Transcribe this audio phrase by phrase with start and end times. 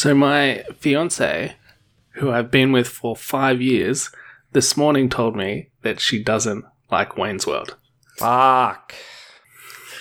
[0.00, 1.56] So my fiance,
[2.12, 4.08] who I've been with for five years,
[4.52, 7.76] this morning told me that she doesn't like Wayne's World.
[8.16, 8.94] Fuck.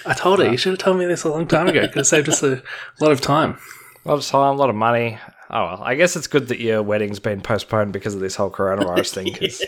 [0.06, 0.52] I told her uh.
[0.52, 2.64] you should have told me this a long time ago Could have saved us a
[3.02, 3.58] lot of time.
[4.06, 5.20] A lot of time, a lot of money.
[5.50, 8.50] Oh well, I guess it's good that your wedding's been postponed because of this whole
[8.52, 9.34] coronavirus thing.
[9.34, 9.62] 'cause-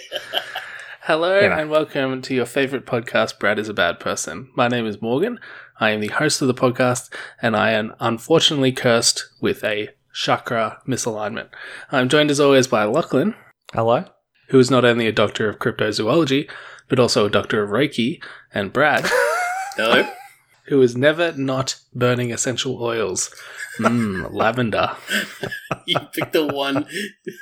[1.01, 1.55] Hello You know.
[1.57, 4.49] and welcome to your favorite podcast, Brad is a Bad Person.
[4.55, 5.41] My name is Morgan.
[5.77, 10.81] I am the host of the podcast and I am unfortunately cursed with a chakra
[10.87, 11.49] misalignment.
[11.91, 13.35] I'm joined as always by Lachlan,
[13.73, 14.05] Hello.
[14.49, 16.49] who is not only a doctor of cryptozoology,
[16.89, 18.21] but also a doctor of Reiki,
[18.53, 19.05] and Brad,
[19.77, 20.07] Hello.
[20.67, 23.33] who is never not burning essential oils.
[23.79, 24.91] Mmm, lavender.
[25.85, 26.85] you picked the one.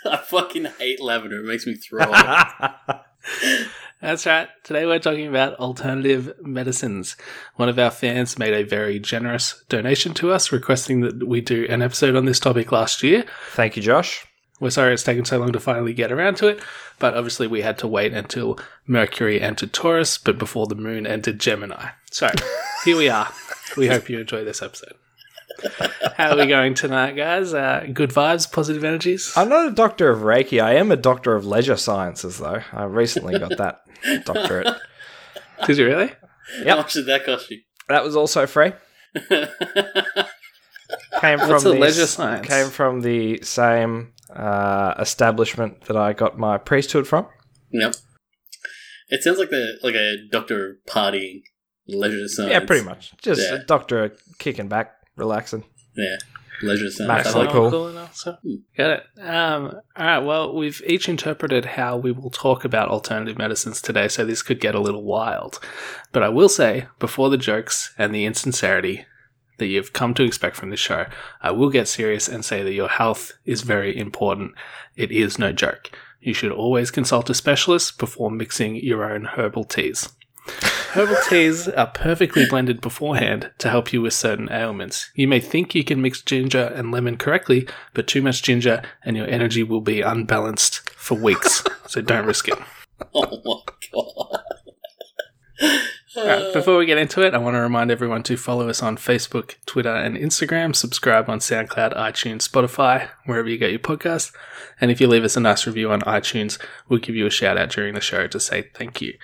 [0.06, 1.40] I fucking hate lavender.
[1.40, 3.06] It makes me throw up.
[4.02, 4.48] That's right.
[4.64, 7.18] Today we're talking about alternative medicines.
[7.56, 11.66] One of our fans made a very generous donation to us, requesting that we do
[11.70, 13.26] an episode on this topic last year.
[13.52, 14.26] Thank you, Josh.
[14.62, 16.62] We're sorry it's taken so long to finally get around to it,
[16.98, 21.40] but obviously we had to wait until Mercury entered Taurus, but before the moon entered
[21.40, 21.90] Gemini.
[22.10, 22.30] So
[22.86, 23.30] here we are.
[23.76, 24.94] We hope you enjoy this episode.
[26.18, 27.54] How are we going tonight, guys?
[27.54, 29.32] Uh, good vibes, positive energies?
[29.36, 30.62] I'm not a doctor of Reiki.
[30.62, 32.62] I am a doctor of leisure sciences, though.
[32.72, 33.82] I recently got that
[34.26, 34.68] doctorate.
[35.66, 36.12] Did you really?
[36.66, 37.62] How much did that cost you?
[37.90, 38.72] That was also free.
[41.20, 42.48] Came from What's the leisure science?
[42.48, 47.28] Came from the same uh, establishment that I got my priesthood from.
[47.72, 47.96] Yep.
[49.10, 51.42] It sounds like the like a doctor partying
[51.88, 52.52] leisure science.
[52.52, 53.14] Yeah, pretty much.
[53.22, 53.56] Just Yeah.
[53.56, 55.64] a doctor kicking back, relaxing.
[55.96, 56.18] Yeah,
[56.62, 57.08] leisure science.
[57.08, 57.70] Max I like cool.
[57.70, 58.38] cool enough, so
[58.76, 59.22] get it.
[59.22, 60.20] Um, all right.
[60.20, 64.60] Well, we've each interpreted how we will talk about alternative medicines today, so this could
[64.60, 65.60] get a little wild.
[66.12, 69.06] But I will say, before the jokes and the insincerity
[69.58, 71.06] that you've come to expect from this show,
[71.42, 74.54] I will get serious and say that your health is very important.
[74.96, 75.92] It is no joke.
[76.22, 80.10] You should always consult a specialist before mixing your own herbal teas.
[80.94, 85.12] Herbal teas are perfectly blended beforehand to help you with certain ailments.
[85.14, 89.16] You may think you can mix ginger and lemon correctly, but too much ginger and
[89.16, 91.64] your energy will be unbalanced for weeks.
[91.88, 92.58] so don't risk it.
[93.14, 94.42] Oh my god.
[96.18, 98.98] Alright, before we get into it, I want to remind everyone to follow us on
[98.98, 100.76] Facebook, Twitter, and Instagram.
[100.76, 104.34] Subscribe on SoundCloud, iTunes, Spotify, wherever you get your podcasts.
[104.82, 107.58] And if you leave us a nice review on iTunes, we'll give you a shout
[107.58, 109.18] out during the show to say thank you.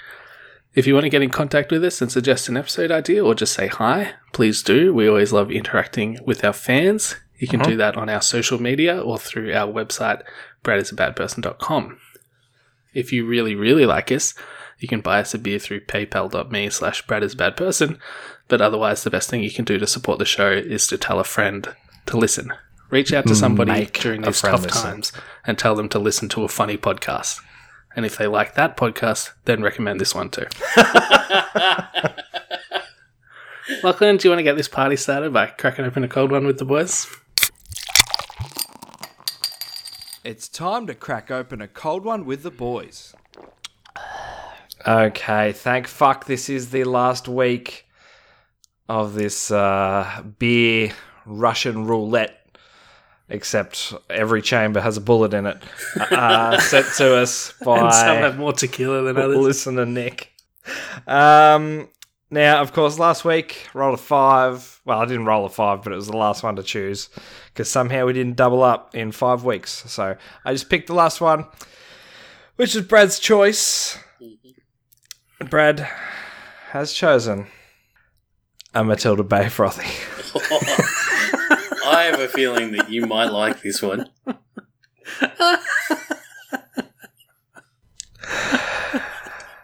[0.76, 3.34] If you want to get in contact with us and suggest an episode idea or
[3.34, 4.94] just say hi, please do.
[4.94, 7.16] We always love interacting with our fans.
[7.38, 7.78] You can do mm-hmm.
[7.78, 10.22] that on our social media or through our website,
[10.66, 11.98] bradisabadperson.com.
[12.94, 14.34] If you really, really like us,
[14.78, 17.98] you can buy us a beer through paypal.me slash bradisbadperson.
[18.50, 21.20] But otherwise, the best thing you can do to support the show is to tell
[21.22, 21.74] a friend
[22.08, 22.52] to listen.
[22.90, 24.82] Reach out to mm, somebody Make during these tough listen.
[24.82, 25.12] times
[25.46, 27.40] and tell them to listen to a funny podcast.
[27.96, 30.46] And if they like that podcast, then recommend this one too.
[33.84, 36.46] Lachlan, do you want to get this party started by cracking open a cold one
[36.46, 37.08] with the boys?
[40.24, 43.16] It's time to crack open a cold one with the boys.
[44.88, 47.88] Okay, thank fuck this is the last week
[48.88, 50.92] of this uh, beer
[51.26, 52.45] Russian roulette.
[53.28, 55.58] Except every chamber has a bullet in it.
[56.00, 59.38] Uh, sent to us by And some have more tequila than others.
[59.38, 60.32] listener Nick.
[61.08, 61.90] Um,
[62.30, 64.80] now, of course, last week rolled a five.
[64.86, 67.10] Well, I didn't roll a five, but it was the last one to choose
[67.54, 69.84] because somehow we didn't double up in five weeks.
[69.92, 71.46] So I just picked the last one,
[72.58, 73.98] which is Brad's choice.
[75.50, 75.88] Brad
[76.72, 77.48] has chosen
[78.74, 79.88] a Matilda Bay frothy.
[81.96, 84.10] I have a feeling that you might like this one.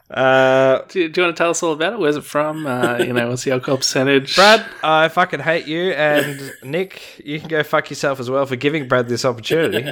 [0.09, 1.99] Uh, Do you, do you want to tell us all about it?
[1.99, 2.67] Where's it from?
[2.67, 4.35] Uh, you know, what's the alcohol percentage?
[4.35, 8.57] Brad, I fucking hate you, and Nick, you can go fuck yourself as well for
[8.57, 9.83] giving Brad this opportunity.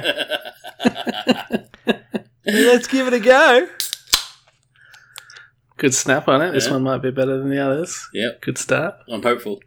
[2.46, 3.66] Let's give it a go.
[5.78, 6.52] Good snap on it.
[6.52, 7.98] This one might be better than the others.
[8.12, 8.96] Yep, Good start.
[9.10, 9.60] I'm hopeful.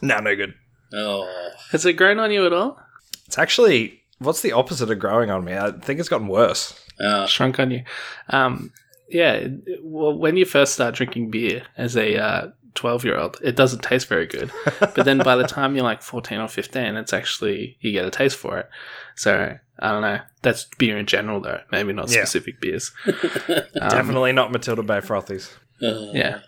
[0.00, 0.54] No, no good.
[0.94, 2.78] Oh, Has it grown on you at all?
[3.26, 5.56] It's actually what's the opposite of growing on me?
[5.56, 6.78] I think it's gotten worse.
[7.00, 7.82] uh, Shrunk on you?
[8.28, 8.72] Um,
[9.08, 9.46] yeah.
[9.82, 13.82] Well, when you first start drinking beer as a uh, 12 year old, it doesn't
[13.82, 14.50] taste very good.
[14.80, 18.10] But then by the time you're like 14 or 15, it's actually, you get a
[18.10, 18.68] taste for it.
[19.16, 20.20] So I don't know.
[20.42, 21.60] That's beer in general, though.
[21.72, 22.20] Maybe not Yeah.
[22.24, 22.92] specific beers.
[23.08, 25.50] Um, Definitely not Matilda Bay frothies.
[25.82, 26.40] uh, Yeah.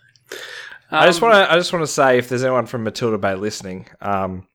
[0.90, 1.52] I just Um, want to.
[1.52, 4.46] I just want to say, if there's anyone from Matilda Bay listening, um,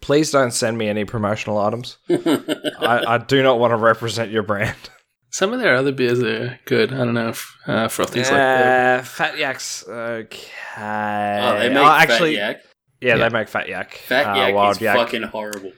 [0.00, 1.98] Please don't send me any promotional items.
[2.08, 4.74] I, I do not want to represent your brand.
[5.30, 6.92] Some of their other beers are good.
[6.94, 10.48] I don't know if uh, Frothy's like the Uh, Fat Yak's okay.
[10.78, 12.60] Oh, they make Oh, actually, Fat Yak.
[13.02, 13.28] yeah, Yeah.
[13.28, 13.92] they make Fat Yak.
[13.94, 14.96] Fat Uh, Yak Wild is Yak.
[14.96, 15.72] fucking horrible.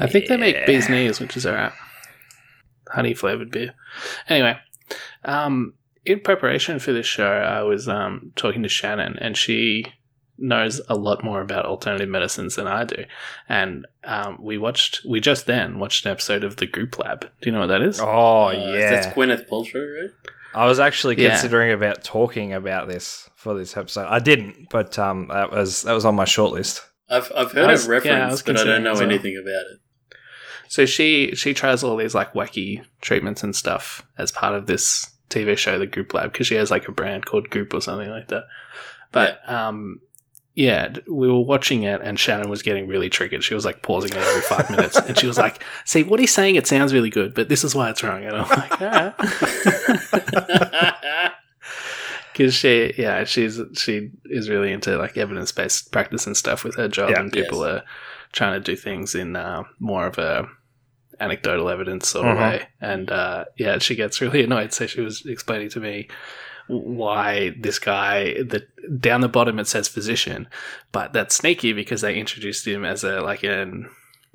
[0.00, 1.72] I think they make bee's knees, which is alright.
[2.90, 3.74] Honey flavored beer.
[4.30, 4.56] Anyway,
[5.24, 5.74] um,
[6.08, 9.86] in preparation for this show, I was um, talking to Shannon, and she
[10.40, 13.04] knows a lot more about alternative medicines than I do.
[13.48, 17.22] And um, we watched, we just then watched an episode of the Goop Lab.
[17.22, 17.98] Do you know what that is?
[18.00, 20.10] Oh Uh, yeah, That's Gwyneth Paltrow, right?
[20.54, 21.30] I was actually Yeah.
[21.30, 24.06] considering about talking about this for this episode.
[24.08, 26.80] I didn't, but um, that was that was on my shortlist.
[27.10, 29.02] I've, I've heard I was- of yeah, I reference, but I don't know well.
[29.02, 29.80] anything about it.
[30.68, 35.10] So she she tries all these like wacky treatments and stuff as part of this
[35.30, 38.10] TV show, the Goop Lab, because she has like a brand called Goop or something
[38.10, 38.44] like that.
[39.12, 40.00] But um,
[40.54, 43.44] yeah, we were watching it, and Shannon was getting really triggered.
[43.44, 46.32] She was like pausing it every five minutes, and she was like, "See, what he's
[46.34, 48.88] saying, it sounds really good, but this is why it's wrong." And I'm like, "All
[48.88, 49.14] right."
[52.32, 56.76] Because she, yeah, she's she is really into like evidence based practice and stuff with
[56.76, 57.20] her job, Yeah.
[57.20, 57.82] and people are
[58.32, 60.48] trying to do things in uh, more of a
[61.20, 62.68] anecdotal evidence sort of way.
[62.80, 64.72] And uh, yeah, she gets really annoyed.
[64.72, 66.08] So she was explaining to me
[66.66, 68.68] why this guy that
[69.00, 70.48] down the bottom it says physician,
[70.92, 73.88] but that's sneaky because they introduced him as a like an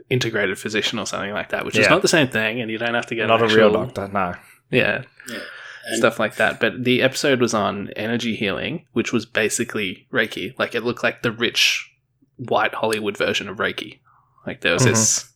[0.09, 2.95] integrated physician or something like that, which is not the same thing, and you don't
[2.95, 4.33] have to get Not an a real doctor, no.
[4.71, 6.59] Yeah, And- stuff like that.
[6.59, 10.57] But the episode was on energy healing, which was basically Reiki.
[10.57, 11.89] Like it looked like the rich
[12.37, 13.99] white Hollywood version of Reiki.
[14.47, 15.31] Like there was this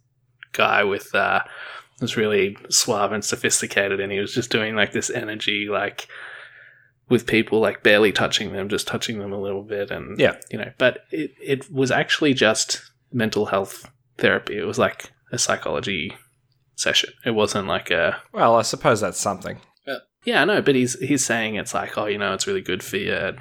[0.51, 1.41] guy with uh
[2.01, 6.07] was really suave and sophisticated and he was just doing like this energy like
[7.09, 10.35] with people like barely touching them, just touching them a little bit and Yeah.
[10.51, 12.81] you know, but it, it was actually just
[13.13, 14.57] mental health therapy.
[14.57, 16.15] It was like a psychology
[16.75, 17.11] session.
[17.25, 19.61] It wasn't like a Well, I suppose that's something.
[20.25, 22.83] yeah, I know, but he's he's saying it's like, oh, you know, it's really good
[22.83, 23.37] for your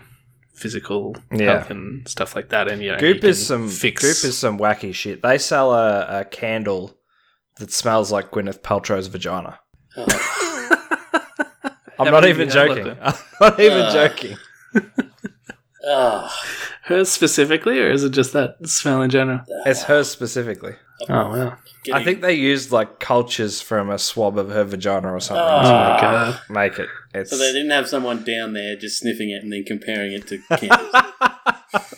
[0.57, 1.53] physical Yeah.
[1.59, 2.69] health and stuff like that.
[2.71, 4.03] And you know, Goop you is some fix.
[4.03, 5.23] Goop is some wacky shit.
[5.23, 6.97] They sell a, a candle
[7.59, 9.59] that smells like Gwyneth Paltrow's vagina.
[9.97, 10.07] Oh,
[11.99, 12.99] I'm not many even do you have joking.
[13.03, 14.37] I'm not even Uh, joking.
[15.85, 16.31] oh,
[16.85, 19.41] hers specifically, or is it just that smell in general?
[19.65, 20.75] It's hers specifically.
[21.09, 21.57] Oh wow!
[21.93, 25.63] I think they used like cultures from a swab of her vagina or something Oh,
[25.63, 26.41] to my God.
[26.51, 26.89] make it.
[27.17, 30.27] It's So they didn't have someone down there just sniffing it and then comparing it
[30.29, 30.93] to candles.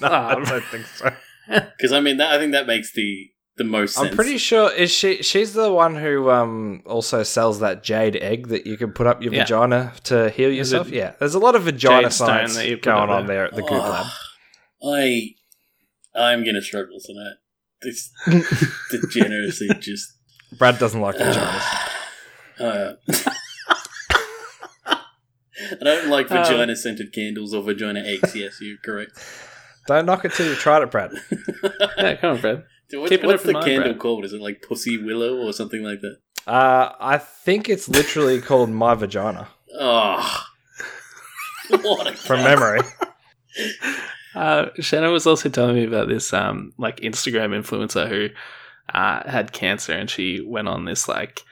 [0.01, 1.11] no, I don't think so.
[1.49, 4.11] Because I mean, that, I think that makes the the most sense.
[4.11, 8.49] I'm pretty sure is she she's the one who um also sells that jade egg
[8.49, 9.45] that you can put up your Yeah.
[9.45, 10.89] vagina to heal Is yourself.
[10.89, 13.47] it yeah, there's a lot of vagina jade science that you put going on there
[13.47, 14.07] at the Goop Oh, Lab.
[14.85, 15.31] I
[16.15, 17.37] I'm gonna struggle tonight.
[17.81, 18.11] This
[18.91, 20.07] degeneracy just.
[20.59, 21.85] Brad doesn't like vaginas.
[22.61, 22.95] Uh,
[25.73, 28.35] I don't like Um, vagina scented candles or vagina eggs.
[28.37, 29.13] Yes, you're correct.
[29.87, 31.11] Don't knock it till you tried it, Brad.
[31.99, 32.65] Yeah, come on, Brad.
[32.91, 33.99] Dude, what- Keeping what's it the from candle mind, Brad.
[34.01, 34.25] called?
[34.25, 36.17] Is it like Pussy Willow or something like that?
[36.47, 39.49] Uh, I think it's literally called my vagina
[39.79, 40.45] Oh,
[41.69, 42.81] what a from memory.
[44.35, 48.29] Uh, Shannon was also telling me about this um like Instagram influencer who
[48.95, 51.43] uh, had cancer and she went on this like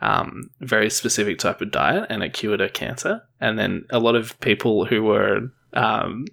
[0.00, 3.22] um very specific type of diet and it cured her cancer.
[3.40, 6.26] And then a lot of people who were um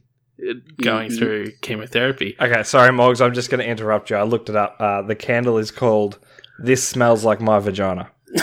[0.82, 1.18] going Mhm.
[1.18, 3.22] through chemotherapy Okay, sorry, Morgs.
[3.24, 4.16] I'm just going to interrupt you.
[4.18, 4.76] I looked it up.
[4.80, 6.20] Uh, the candle is called
[6.60, 8.10] "This Smells Like My Vagina."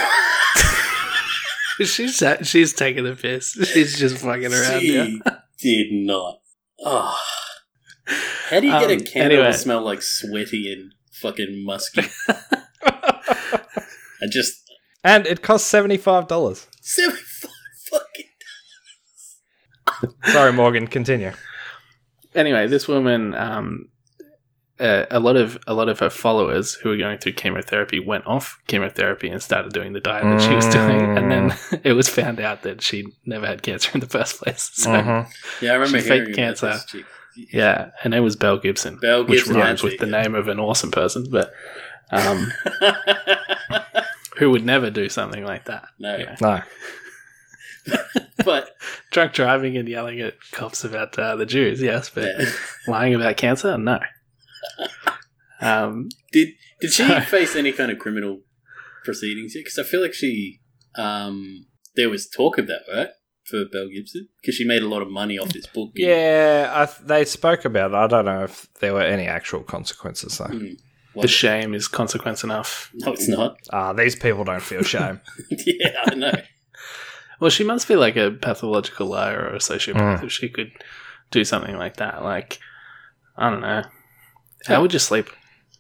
[1.85, 3.53] she's she's taking a piss.
[3.73, 4.81] She's just fucking around.
[4.81, 5.33] She Yeah.
[5.59, 6.41] did not.
[6.85, 7.17] Oh.
[8.49, 9.53] How do you get a Um, candle anyway.
[9.53, 12.03] to smell like sweaty and fucking musky?
[12.83, 14.70] I just
[15.03, 16.67] And it costs seventy five dollars.
[16.81, 17.51] seventy five
[17.91, 18.27] fucking.
[19.87, 20.17] dollars.
[20.33, 20.87] Sorry, Morgan.
[20.87, 21.33] Continue.
[22.35, 23.89] anyway, this woman, um,
[24.79, 28.27] uh, a lot of a lot of her followers who were going through chemotherapy went
[28.27, 31.55] off chemotherapy and started doing the diet that she was doing, and then
[31.85, 34.71] it was found out that she never had cancer in the first place.
[34.75, 35.27] So Mhm.
[35.61, 36.79] Yeah, I remember She hearing faked cancer.
[37.37, 40.23] yeah, her name was Belle Gibson, Belle which rhymes with the yeah.
[40.23, 41.53] name of an awesome person, but
[42.11, 42.51] um,
[44.41, 45.85] who would never do something like that?
[45.99, 46.37] no, Yeah.
[46.41, 46.63] No.
[48.45, 48.71] but
[49.11, 52.51] Drunk driving and yelling at cops about uh, the Jews, yes, but yeah.
[52.89, 54.01] lying about cancer, no.
[55.63, 56.49] Um, did
[56.81, 57.21] did she Sorry.
[57.21, 58.41] face any kind of criminal
[59.05, 59.61] proceedings yet?
[59.61, 60.63] Because I feel like she,
[60.95, 61.67] um,
[61.97, 63.11] there was talk of that, right,
[63.45, 65.91] for Belle Gibson, because she made a lot of money off this book.
[65.95, 67.95] Yeah, I they spoke about it.
[67.95, 70.47] I don't know if there were any actual consequences though.
[70.47, 70.79] Mm.
[71.15, 72.91] The shame is consequence enough.
[72.95, 73.57] No, it's not.
[73.73, 75.21] Ah, these people don't feel shame.
[75.51, 76.33] yeah, I know.
[77.41, 80.25] Well, she must be like a pathological liar or a sociopath Mm.
[80.25, 80.71] if she could
[81.31, 82.23] do something like that.
[82.23, 82.59] Like,
[83.37, 83.83] I don't know.
[84.67, 85.29] How would you sleep?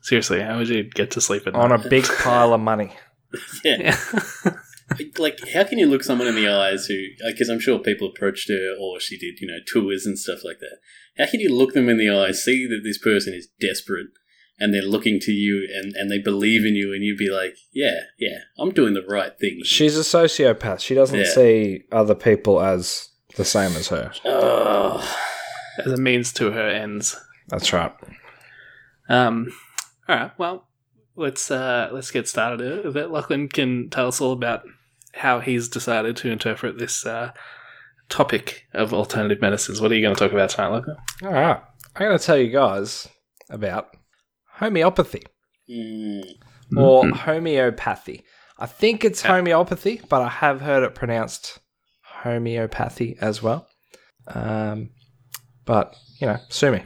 [0.03, 2.93] Seriously, how would you get to sleep at On a big pile of money.
[3.65, 3.97] Yeah.
[4.45, 4.55] Yeah.
[5.19, 6.97] like how can you look someone in the eyes who
[7.29, 10.59] because i'm sure people approached her or she did you know tours and stuff like
[10.59, 10.79] that
[11.17, 14.09] how can you look them in the eyes see that this person is desperate
[14.61, 17.57] and they're looking to you and, and they believe in you and you'd be like
[17.73, 20.81] yeah yeah i'm doing the right thing She's a sociopath.
[20.81, 21.25] She doesn't Yeah.
[21.35, 24.13] see other people as the same as her.
[24.25, 25.03] oh
[25.79, 27.17] As a means to her ends.
[27.49, 27.93] That's right.
[29.09, 29.53] Um,
[30.09, 30.31] all right.
[30.39, 30.69] Well,
[31.17, 33.11] let's uh, let's get started a bit.
[33.11, 34.63] Lachlan can tell us all about
[35.15, 37.33] how he's decided to interpret this uh,
[38.09, 39.81] topic of alternative medicines.
[39.81, 40.97] What are you going to talk about tonight, Lachlan?
[41.23, 41.61] All right.
[41.97, 43.09] I'm going to tell you guys
[43.49, 43.97] about
[44.61, 45.23] homeopathy
[45.71, 46.23] Mm.
[46.77, 48.25] or homeopathy.
[48.59, 51.59] I think it's homeopathy, but I have heard it pronounced
[52.23, 53.67] homeopathy as well.
[54.27, 54.91] Um,
[55.65, 56.83] but, you know, sue me.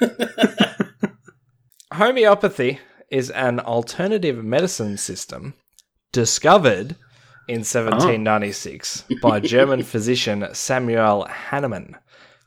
[1.92, 5.54] Homeopathy is an alternative medicine system
[6.12, 6.96] discovered
[7.48, 11.96] in 1796 by German physician Samuel Hahnemann.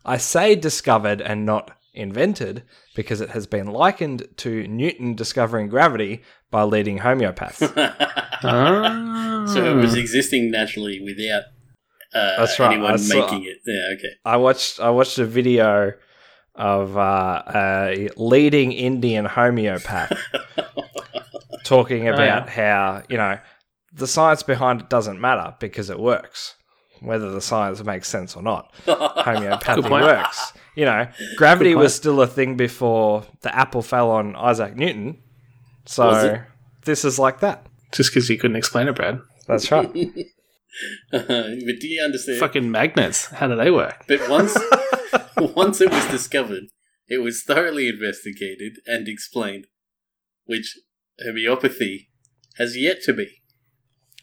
[0.03, 2.63] I say discovered and not invented
[2.95, 6.21] because it has been likened to Newton discovering gravity
[6.51, 7.61] by leading homeopaths.
[8.43, 9.45] Ah.
[9.47, 11.43] so it was existing naturally without
[12.13, 12.73] uh, That's right.
[12.73, 15.93] anyone saw- making it yeah okay I watched I watched a video
[16.53, 20.11] of uh, a leading Indian homeopath
[21.63, 23.39] talking about how you know
[23.93, 26.55] the science behind it doesn't matter because it works,
[27.01, 28.73] whether the science makes sense or not.
[28.85, 30.03] Homeopathy Good point.
[30.03, 30.53] works.
[30.75, 35.22] You know, gravity was still a thing before the apple fell on Isaac Newton.
[35.86, 36.41] So it?
[36.84, 37.65] this is like that.
[37.91, 39.22] Just because you couldn't explain it, Brad.
[39.48, 39.91] That's right.
[41.12, 43.27] but do you understand Fucking magnets.
[43.27, 44.03] How do they work?
[44.08, 44.58] But once
[45.38, 46.63] once it was discovered,
[47.08, 49.67] it was thoroughly investigated and explained,
[50.46, 50.77] which
[51.24, 52.10] homeopathy
[52.58, 53.27] has yet to be.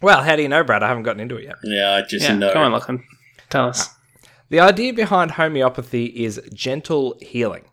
[0.03, 0.83] well, how do you know, Brad?
[0.83, 1.57] I haven't gotten into it yet.
[1.63, 2.53] Yeah, I just Yeah, know.
[2.53, 3.03] come on, Lachlan.
[3.49, 3.89] Tell us.
[4.53, 7.65] The idea behind homeopathy is gentle healing.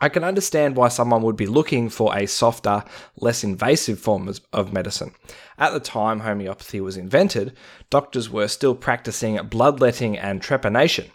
[0.00, 2.84] I can understand why someone would be looking for a softer,
[3.18, 5.14] less invasive form of- medicine.
[5.58, 7.54] At the time homeopathy was invented,
[7.90, 11.10] doctors were still practicing bloodletting and trepanation.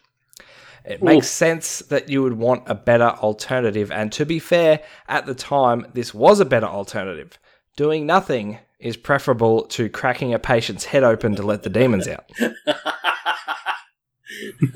[0.86, 5.26] It makes sense that you would want a better alternative, and to be fair, at
[5.26, 7.40] the time, this was a better alternative.
[7.76, 12.30] Doing nothing is preferable to cracking a patient's head open to let the demons out.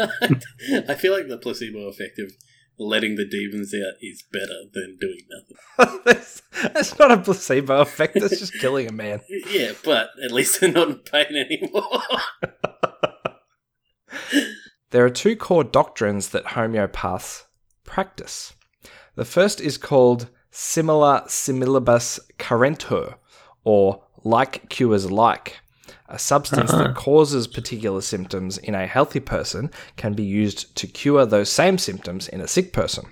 [0.90, 2.32] I feel like the placebo effect of
[2.78, 6.02] letting the demons out is better than doing nothing.
[6.06, 6.42] that's,
[6.74, 8.16] that's not a placebo effect.
[8.20, 9.22] That's just killing a man.
[9.50, 12.02] Yeah, but at least they're not in pain anymore.
[14.92, 17.44] There are two core doctrines that homeopaths
[17.84, 18.54] practice.
[19.16, 23.16] The first is called similia similibus curentur,
[23.64, 25.60] or like cures like.
[26.08, 26.94] A substance that uh-huh.
[26.94, 32.28] causes particular symptoms in a healthy person can be used to cure those same symptoms
[32.28, 33.06] in a sick person.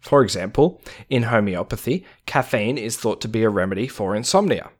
[0.00, 4.70] For example, in homeopathy, caffeine is thought to be a remedy for insomnia.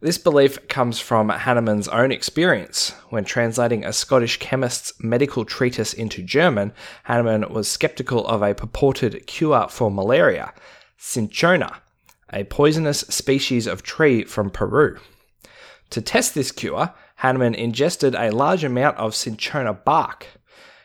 [0.00, 2.94] This belief comes from Hahnemann's own experience.
[3.10, 6.72] When translating a Scottish chemist's medical treatise into German,
[7.04, 10.54] Hahnemann was skeptical of a purported cure for malaria,
[10.96, 11.82] cinchona,
[12.32, 14.98] a poisonous species of tree from Peru.
[15.90, 20.26] To test this cure, Hahnemann ingested a large amount of cinchona bark.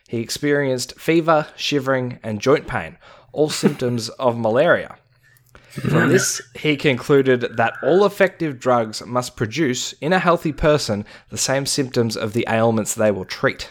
[0.07, 2.97] He experienced fever, shivering, and joint pain,
[3.31, 4.97] all symptoms of malaria.
[5.69, 6.09] From mm.
[6.09, 11.65] this, he concluded that all effective drugs must produce, in a healthy person, the same
[11.65, 13.69] symptoms of the ailments they will treat.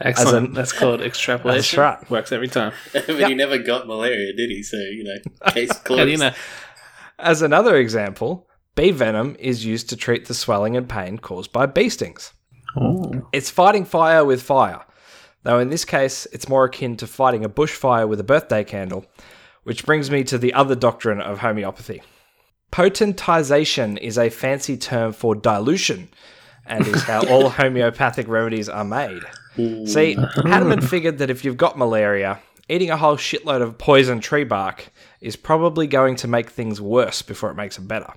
[0.00, 0.48] Excellent.
[0.48, 1.60] an- That's called extrapolation.
[1.60, 2.10] That's right.
[2.10, 2.72] Works every time.
[2.92, 4.62] but he never got malaria, did he?
[4.64, 6.10] So, you know, case closed.
[6.10, 6.32] You know?
[7.18, 11.66] As another example, bee venom is used to treat the swelling and pain caused by
[11.66, 12.32] bee stings.
[12.76, 13.28] Oh.
[13.32, 14.84] It's fighting fire with fire,
[15.42, 19.06] though in this case, it's more akin to fighting a bushfire with a birthday candle,
[19.62, 22.02] which brings me to the other doctrine of homeopathy.
[22.72, 26.08] Potentization is a fancy term for dilution
[26.66, 29.22] and is how all homeopathic remedies are made.
[29.56, 34.42] See, Hahnemann figured that if you've got malaria, eating a whole shitload of poison tree
[34.42, 34.88] bark
[35.20, 38.12] is probably going to make things worse before it makes them better.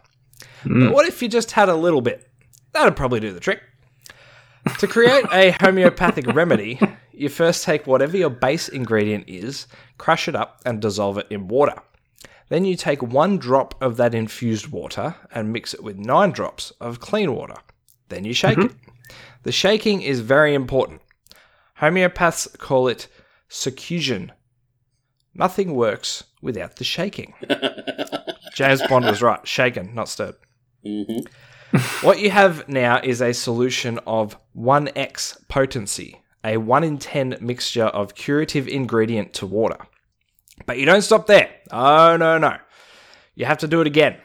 [0.64, 0.94] But mm.
[0.94, 2.30] what if you just had a little bit?
[2.74, 3.62] That'd probably do the trick.
[4.80, 6.80] To create a homeopathic remedy,
[7.14, 11.48] you first take whatever your base ingredient is, crush it up, and dissolve it in
[11.48, 11.76] water.
[12.50, 16.72] Then you take one drop of that infused water and mix it with nine drops
[16.80, 17.56] of clean water.
[18.10, 18.68] Then you shake mm-hmm.
[18.68, 19.14] it.
[19.44, 21.02] The shaking is very important.
[21.80, 23.08] Homeopaths call it
[23.50, 24.32] succussion.
[25.34, 27.34] Nothing works without the shaking.
[28.54, 29.46] James Bond was right.
[29.48, 30.36] Shaken, not stirred.
[30.88, 31.20] Hmm
[32.02, 37.86] What you have now is a solution of 1x potency, a 1 in 10 mixture
[37.86, 39.78] of curative ingredient to water.
[40.66, 41.50] But you don't stop there.
[41.72, 42.58] Oh, no, no.
[43.36, 44.18] You have to do it again.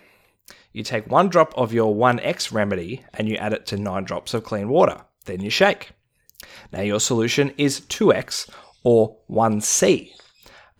[0.72, 4.34] You take one drop of your 1x remedy and you add it to 9 drops
[4.34, 5.02] of clean water.
[5.24, 5.90] Then you shake.
[6.72, 8.48] Now your solution is 2x
[8.84, 10.10] or 1c,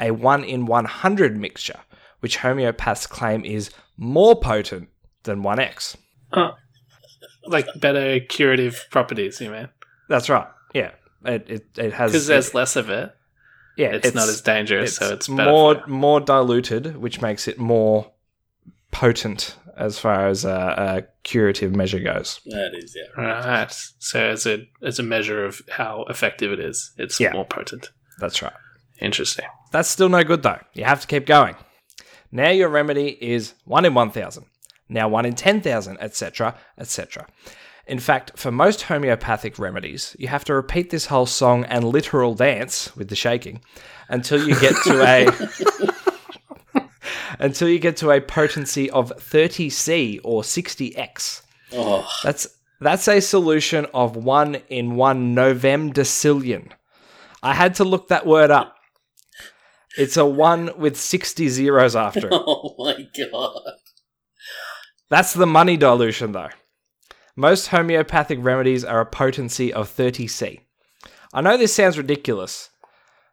[0.01, 1.81] a 1 in 100 mixture,
[2.21, 4.89] which homeopaths claim is more potent
[5.25, 5.97] than 1x.
[6.33, 6.53] Oh.
[7.47, 9.69] Like better curative properties, you mean?
[10.09, 10.47] That's right.
[10.75, 10.93] Yeah,
[11.25, 13.15] it it, it has Because there's less of it.
[13.77, 15.51] yeah, It's, not as dangerous, so it's better.
[15.51, 18.11] more for- more diluted, which makes it more
[18.91, 22.41] potent as far as a, a curative measure goes.
[22.47, 23.23] That is, yeah.
[23.23, 23.73] Right.
[23.99, 27.33] So as a as a measure of how effective it is, it's Yeah.
[27.33, 27.91] more potent.
[28.19, 28.53] That's right.
[29.01, 29.47] Interesting.
[29.73, 30.61] That's still no good though.
[30.75, 31.57] You have to keep going.
[32.31, 34.47] Now your remedy is one in one thousand.
[34.93, 37.27] Now one in ten thousand, etc., etc.
[37.87, 42.35] In fact, for most homeopathic remedies, you have to repeat this whole song and literal
[42.35, 43.61] dance with the shaking
[44.09, 45.27] until you get to a
[47.41, 51.43] until you get to a potency of 30C or 60X.
[51.73, 52.47] Oh, That's
[52.81, 56.71] that's a solution of one in one novemdecillion.
[57.43, 58.77] I had to look that word up.
[59.97, 62.33] It's a one with 60 zeros after it.
[62.33, 63.73] oh my god.
[65.13, 66.49] That's the money dilution, though.
[67.37, 70.61] Most homeopathic remedies are a potency of 30C.
[71.35, 72.71] I know this sounds ridiculous,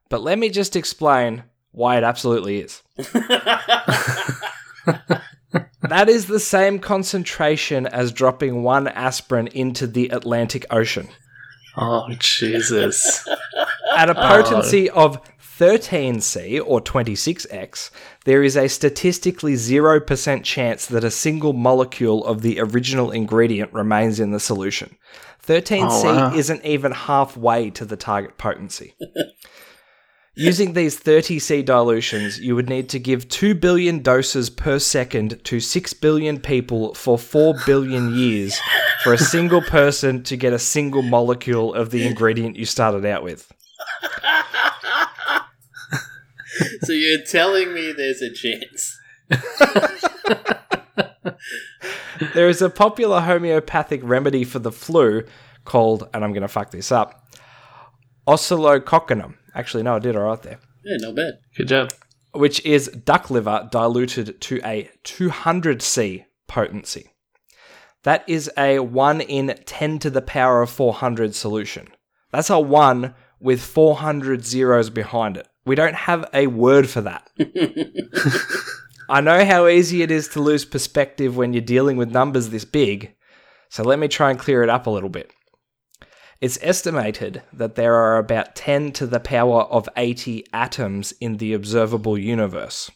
[0.10, 2.84] but let me just explain why it absolutely is.
[5.90, 11.08] That is the same concentration as dropping one aspirin into the Atlantic Ocean.
[11.78, 13.26] Oh Jesus.
[13.96, 14.28] At a oh.
[14.28, 15.22] potency of
[15.60, 17.92] 13C or 26X,
[18.24, 24.22] there is a statistically 0% chance that a single molecule of the original ingredient remains
[24.22, 24.96] in the solution.
[25.46, 26.34] 13C Oh, wow.
[26.34, 28.96] isn't even halfway to the target potency.
[30.36, 35.60] Using these 30C dilutions, you would need to give 2 billion doses per second to
[35.60, 38.58] 6 billion people for 4 billion years
[39.04, 43.24] for a single person to get a single molecule of the ingredient you started out
[43.24, 43.52] with.
[46.84, 48.98] so you're telling me there's a chance?
[52.34, 55.24] There is a popular homeopathic remedy for the flu
[55.64, 57.26] called, and I'm going to fuck this up,
[58.28, 59.36] oscillococcinum.
[59.56, 60.60] Actually, no, I did all right there.
[60.84, 61.34] Yeah, not bad.
[61.56, 61.92] Good job.
[62.34, 67.10] Which is duck liver diluted to a 200C potency.
[68.04, 71.88] That is a 1 in 10 to the power of 400 solution.
[72.32, 75.48] That's a 1 with 400 zeros behind it.
[75.70, 77.30] We don't have a word for that.
[79.08, 82.66] I know how easy it is to lose perspective when you're dealing with numbers this
[82.66, 83.14] big,
[83.70, 85.32] so let me try and clear it up a little bit.
[86.42, 91.54] It's estimated that there are about 10 to the power of 80 atoms in the
[91.54, 92.90] observable universe.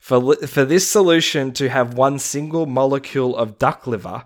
[0.00, 4.24] For, for this solution to have one single molecule of duck liver,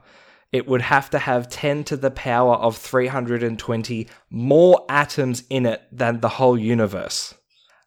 [0.53, 5.83] it would have to have 10 to the power of 320 more atoms in it
[5.93, 7.35] than the whole universe.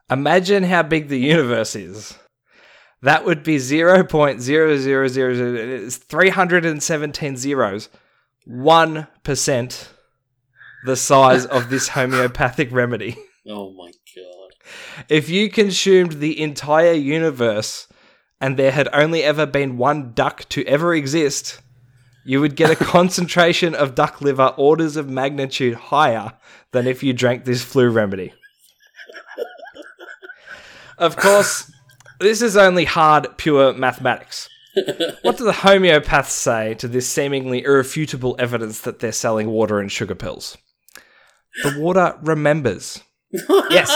[0.10, 2.18] Imagine how big the universe is.
[3.02, 7.90] That would be 0.0000 it's 317 zeros.
[8.48, 9.88] 1%
[10.84, 13.16] the size of this homeopathic remedy.
[13.48, 14.52] Oh my god.
[15.10, 17.88] If you consumed the entire universe
[18.40, 21.62] and there had only ever been one duck to ever exist,
[22.24, 26.34] you would get a concentration of duck liver orders of magnitude higher
[26.72, 28.34] than if you drank this flu remedy.
[30.98, 31.72] Of course,
[32.20, 34.48] this is only hard, pure mathematics.
[35.24, 39.92] What do the homeopaths say to this seemingly irrefutable evidence that they're selling water and
[39.92, 40.58] sugar pills?
[41.64, 43.02] The water remembers.
[43.70, 43.90] Yes.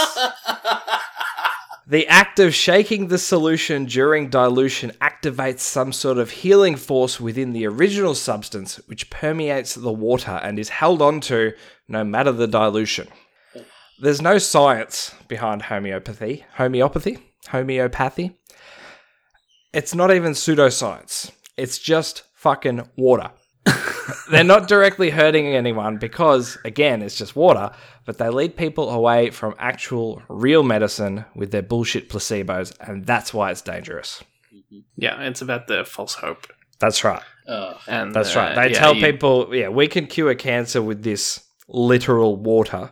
[1.88, 7.52] The act of shaking the solution during dilution activates some sort of healing force within
[7.52, 11.52] the original substance, which permeates the water and is held onto
[11.88, 13.08] no matter the dilution.
[13.98, 16.44] There's no science behind homeopathy.
[16.54, 17.18] Homeopathy?
[17.48, 18.36] Homeopathy?
[19.72, 21.30] It's not even pseudoscience.
[21.56, 23.30] It's just fucking water.
[24.30, 27.70] they're not directly hurting anyone because, again, it's just water,
[28.04, 33.32] but they lead people away from actual real medicine with their bullshit placebos, and that's
[33.32, 34.22] why it's dangerous.
[34.96, 36.46] Yeah, it's about the false hope.
[36.78, 37.22] That's right.
[37.48, 38.54] Oh, And That's uh, right.
[38.54, 42.90] They yeah, tell you- people, yeah, we can cure cancer with this literal water.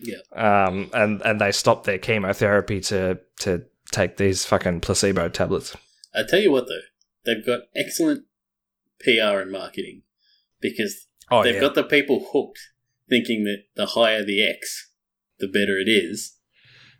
[0.00, 0.18] Yeah.
[0.34, 5.76] Um, and, and they stop their chemotherapy to, to take these fucking placebo tablets.
[6.14, 6.80] I tell you what though,
[7.24, 8.24] they've got excellent
[9.00, 10.02] PR and marketing
[10.60, 11.60] because Oh, they've yeah.
[11.60, 12.58] got the people hooked,
[13.08, 14.90] thinking that the higher the X,
[15.38, 16.36] the better it is,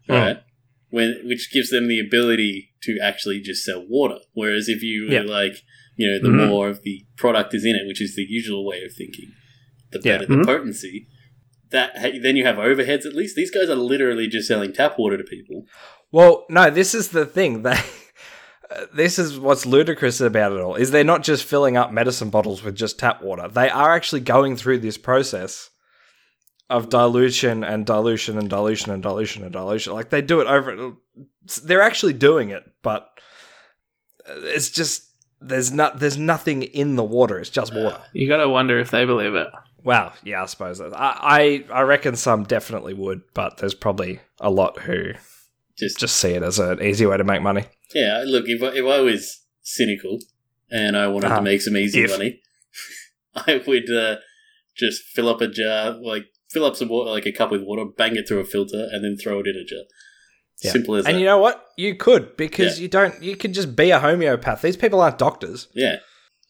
[0.07, 0.13] Hmm.
[0.13, 0.43] right?
[0.91, 4.19] When which gives them the ability to actually just sell water.
[4.33, 5.21] Whereas if you Yeah.
[5.21, 5.57] were like,
[5.97, 6.49] you know, the Mhm.
[6.49, 9.33] more of the product is in it, which is the usual way of thinking,
[9.91, 10.19] the Yeah.
[10.19, 10.47] better the Mhm.
[10.47, 11.07] potency.
[11.71, 13.05] That hey, then you have overheads.
[13.05, 15.67] At least these guys are literally just selling tap water to people.
[16.11, 17.63] Well, no, this is the thing.
[17.65, 17.79] They,
[18.95, 22.63] this is what's ludicrous about it all is they're not just filling up medicine bottles
[22.63, 23.49] with just tap water.
[23.49, 25.71] They are actually going through this process
[26.71, 29.93] of dilution and dilution and dilution and dilution and dilution.
[29.95, 30.93] Like they do it over.
[31.65, 33.09] They're actually doing it, but
[34.27, 35.05] it's just
[35.41, 37.39] there's not there's nothing in the water.
[37.39, 38.01] It's just water.
[38.13, 39.49] You gotta wonder if they believe it.
[39.85, 40.93] Well, yeah, I suppose that.
[40.99, 45.13] I, I I reckon some definitely would, but there's probably a lot who
[45.79, 47.65] Just, just see it as an easy way to make money.
[47.95, 48.25] yeah.
[48.27, 50.19] Look, if I, if I was cynical
[50.71, 51.37] and I wanted Uh-huh.
[51.37, 52.11] to make some easy If.
[52.11, 52.41] money,
[53.35, 54.17] I would uh,
[54.77, 57.85] just fill up a jar, like fill up some water, like a cup with water,
[57.97, 59.81] bang it through a filter, and then throw it in a jar.
[60.63, 60.73] Yeah.
[60.73, 61.21] Simple as And that.
[61.21, 61.65] you know what?
[61.77, 62.83] You could because Yeah.
[62.83, 63.23] you don't.
[63.23, 64.61] You can just be a homeopath.
[64.63, 65.69] These people aren't doctors.
[65.75, 65.97] yeah.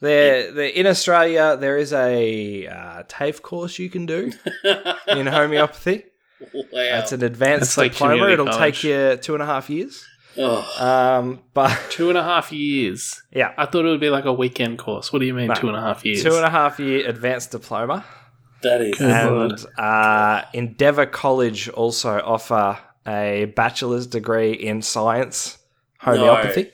[0.00, 1.56] They're, they're in Australia.
[1.58, 4.30] There is a uh, TAFE course you can do
[5.08, 6.04] in homeopathy.
[6.54, 6.62] wow.
[6.72, 8.12] It's an advanced That's diploma.
[8.14, 8.80] community It'll college.
[8.80, 10.04] take you two and a half years.
[10.36, 13.20] oh, Um, but Two and a half years.
[13.32, 15.12] yeah, I thought it would be like a weekend course.
[15.12, 15.54] What do you mean No.
[15.54, 16.22] two and a half years?
[16.22, 18.04] two and a half year advanced diploma.
[18.62, 19.00] That is.
[19.00, 25.58] And uh, Endeavour College also offer a bachelor's degree in science
[25.98, 26.72] homeopathy.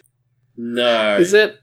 [0.57, 1.17] No.
[1.19, 1.59] Is it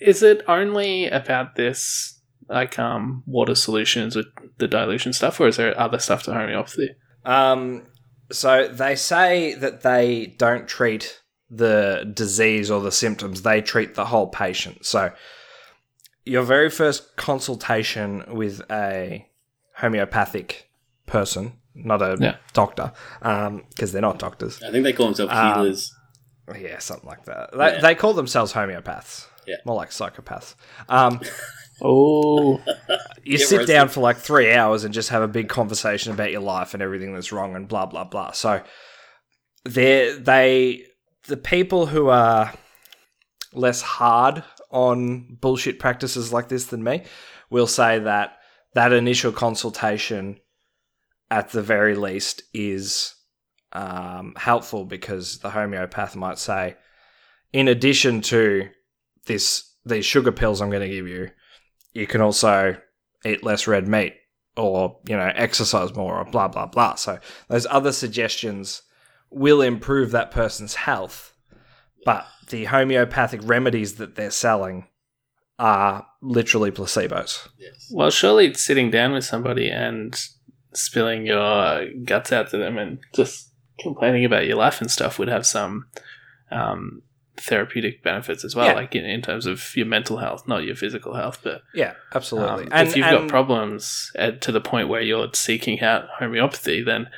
[0.00, 4.26] is it only about this like um water solutions with
[4.58, 6.90] the dilution stuff, or is there other stuff to homeopathy?
[7.24, 7.86] Um,
[8.30, 14.06] so they say that they don't treat the disease or the symptoms; they treat the
[14.06, 14.84] whole patient.
[14.86, 15.12] So
[16.24, 19.26] your very first consultation with a
[19.76, 20.68] homeopathic
[21.06, 22.36] person, not a Yeah.
[22.52, 24.62] doctor, because they're not doctors.
[24.62, 25.94] I think they call themselves Um, healers.
[26.58, 27.50] Yeah, something like that.
[27.52, 27.80] They, Yeah.
[27.80, 29.26] they call themselves homeopaths.
[29.46, 29.56] Yeah.
[29.64, 30.54] More like psychopaths.
[30.88, 31.20] Um,
[31.82, 32.56] Oh,
[33.22, 33.74] you Get sit roasted.
[33.76, 36.82] down for like three hours and just have a big conversation about your life and
[36.82, 38.30] everything that's wrong and blah blah blah.
[38.32, 38.62] So
[39.66, 40.86] they they
[41.28, 42.54] the people who are
[43.52, 47.04] less hard on bullshit practices like this than me
[47.50, 48.35] will say that
[48.76, 50.38] that initial consultation
[51.30, 53.14] at the very least is
[53.72, 56.76] um, helpful because the homeopath might say
[57.54, 58.68] in addition to
[59.24, 61.30] this these sugar pills I'm going to give you
[61.94, 62.76] you can also
[63.24, 64.14] eat less red meat
[64.58, 66.96] or you know exercise more or blah blah blah.
[66.96, 68.82] So those other suggestions
[69.30, 71.32] will improve that person's health
[72.04, 74.86] but the homeopathic remedies that they're selling
[75.58, 77.90] are literally placebos Yes.
[77.92, 80.18] well, surely sitting down with somebody and
[80.74, 85.28] spilling your guts out to them and just complaining about your life and stuff would
[85.28, 85.86] have some
[86.50, 87.02] um,
[87.38, 88.72] therapeutic benefits as well, Yeah.
[88.74, 92.70] like in, in terms of your mental health, not your physical health, but yeah absolutely
[92.70, 97.08] Um, if you've got problems at, to the point where you're seeking out homeopathy, then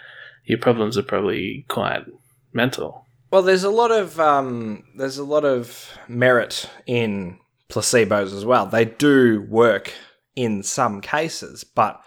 [0.45, 2.05] your problems are probably quite
[2.53, 3.05] mental.
[3.31, 8.67] Well, there's a lot of um, there's a lot of merit in placebos as well.
[8.67, 9.93] They do work
[10.37, 12.01] in some cases, but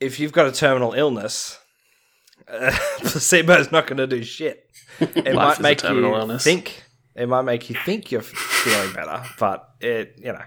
[0.00, 1.58] if you've got a terminal illness,
[2.48, 4.64] uh, placebo's not going to do shit.
[5.00, 6.44] It might make you illness.
[6.44, 6.82] think.
[7.14, 10.42] It might make you think you're feeling better, but it you know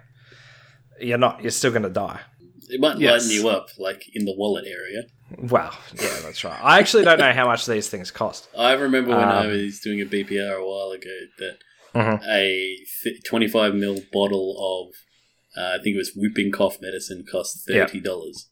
[1.00, 1.41] you're not.
[1.41, 2.19] You're still going to die.
[2.69, 3.24] It might Yes.
[3.26, 5.04] lighten you up, like in the wallet area.
[5.38, 6.60] Well, yeah, that's right.
[6.63, 8.48] I actually don't know how much these things cost.
[8.58, 11.58] I remember when I Um, was doing a BPR a while ago that
[11.95, 12.21] Mhm.
[12.27, 14.93] a th- 25 ml bottle of,
[15.58, 18.49] uh, I think it was whooping cough medicine, cost $30.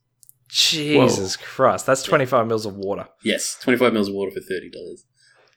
[0.50, 3.08] Jesus Christ, that's 25 mils of water.
[3.24, 5.06] Yes, 25 mils of water for $30.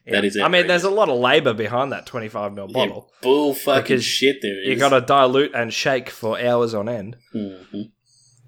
[0.09, 3.09] That is I mean, there's a lot of labor behind that 25 mil bottle.
[3.11, 4.69] Yeah, bull fucking shit there is.
[4.69, 7.17] You got to dilute and shake for hours on end.
[7.35, 7.91] Mhm.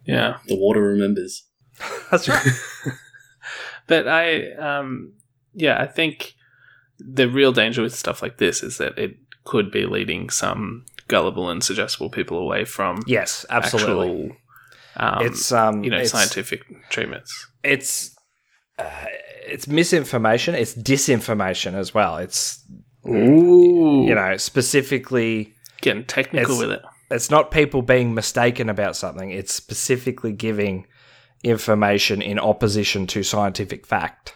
[0.05, 0.37] Yeah.
[0.47, 1.43] The water remembers.
[2.11, 2.45] That's right.
[3.87, 5.13] But I, um,
[5.55, 6.35] yeah, I think
[6.99, 9.17] the real danger with stuff like this is that it
[9.49, 14.25] could be leading some gullible and suggestible people away from yes, absolutely.
[14.25, 14.37] actual
[14.95, 17.47] um, it's um, you know it's, scientific treatments.
[17.63, 18.15] It's
[18.77, 19.05] uh,
[19.47, 20.53] it's misinformation.
[20.53, 22.17] It's disinformation as well.
[22.17, 22.63] It's
[23.07, 25.53] Ooh, you know specifically.
[25.81, 26.81] getting technical with it.
[27.09, 29.31] It's not people being mistaken about something.
[29.31, 30.85] It's specifically giving
[31.43, 34.35] information in opposition to scientific fact,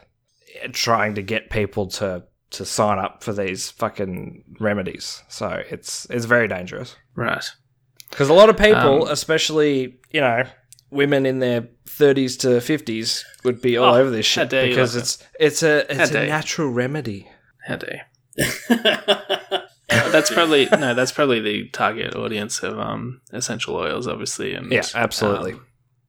[0.72, 5.22] trying to get people to to sign up for these fucking remedies.
[5.28, 6.96] So it's it's very dangerous.
[7.16, 7.44] Right.
[8.10, 10.44] Because a lot of people, Um, especially you know
[10.92, 15.04] women in their thirties to fifties, would be all Oh, over this shit because like
[15.04, 16.32] it's it's a it's dare a you.
[16.32, 17.28] natural remedy.
[17.68, 18.08] How dare?
[19.90, 20.94] That's probably no.
[20.94, 25.54] That's probably the target audience of um, essential oils, obviously, and Yeah, absolutely.
[25.54, 25.66] um,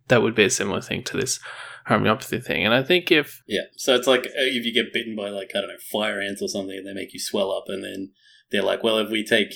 [0.09, 1.39] that would be a similar thing to this
[1.87, 2.65] homeopathy thing.
[2.65, 5.51] And I think if Yeah, so it's like uh, if you get bitten by like
[5.55, 8.13] I don't know fire ants or something, and they make you swell up, and then
[8.51, 9.53] they're like, well, if we take,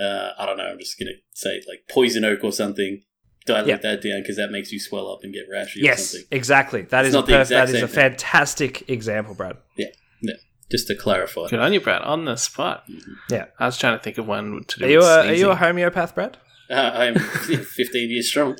[0.00, 3.02] uh, I don't know, I'm just gonna say like poison oak or something,
[3.46, 3.76] dilate Yeah.
[3.76, 6.28] that down because that makes you swell up and get rashy or Yes, something.
[6.30, 6.82] exactly.
[6.82, 7.94] That It's is not the perf- that is same a thing.
[8.10, 9.56] fantastic example, Brad.
[9.76, 9.86] Yeah,
[10.22, 10.34] yeah.
[10.70, 11.48] Just to clarify.
[11.48, 12.84] good on you, Brad, on the spot.
[13.28, 13.46] Yeah.
[13.58, 14.84] I was trying to think of one to do.
[14.84, 16.36] Are you with a, are you a homeopath, Brad?
[16.70, 18.56] Uh, I'm 15 years strong.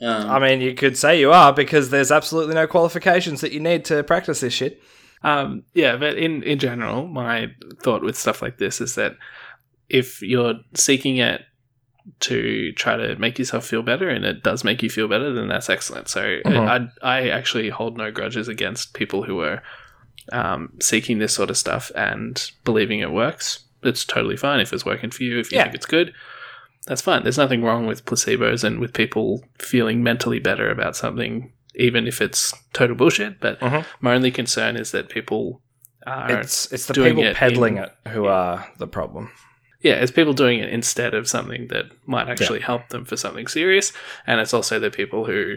[0.00, 3.60] Um, I mean, you could say you are because there's absolutely no qualifications that you
[3.60, 4.82] need to practice this shit.
[5.22, 7.52] Um, yeah, but in, in general, my
[7.82, 9.16] thought with stuff like this is that
[9.88, 11.42] if you're seeking it
[12.20, 15.48] to try to make yourself feel better and it does make you feel better, then
[15.48, 16.08] that's excellent.
[16.08, 16.90] So Mhm.
[17.02, 19.62] I, I actually hold no grudges against people who are
[20.32, 23.60] um, seeking this sort of stuff and believing it works.
[23.82, 25.64] It's totally fine if it's working for you, if you Yeah.
[25.64, 26.12] think it's good.
[26.86, 27.22] That's fine.
[27.22, 32.20] There's nothing wrong with placebos and with people feeling mentally better about something, even if
[32.20, 33.40] it's total bullshit.
[33.40, 33.84] But Mhm.
[34.00, 35.62] my only concern is that people
[36.06, 39.30] are It's it's the people it peddling in- it who are the problem.
[39.80, 43.46] yeah, it's people doing it instead of something that might actually help them for something
[43.46, 43.92] serious,
[44.26, 45.56] and it's also the people who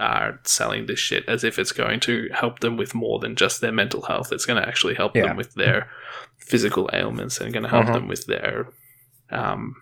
[0.00, 3.60] are selling this shit as if it's going to help them with more than just
[3.60, 4.32] their mental health.
[4.32, 5.26] It's going to actually help Yeah.
[5.26, 5.90] them with their
[6.38, 7.92] physical ailments and going to help Mhm.
[7.92, 8.68] them with their,
[9.30, 9.74] um,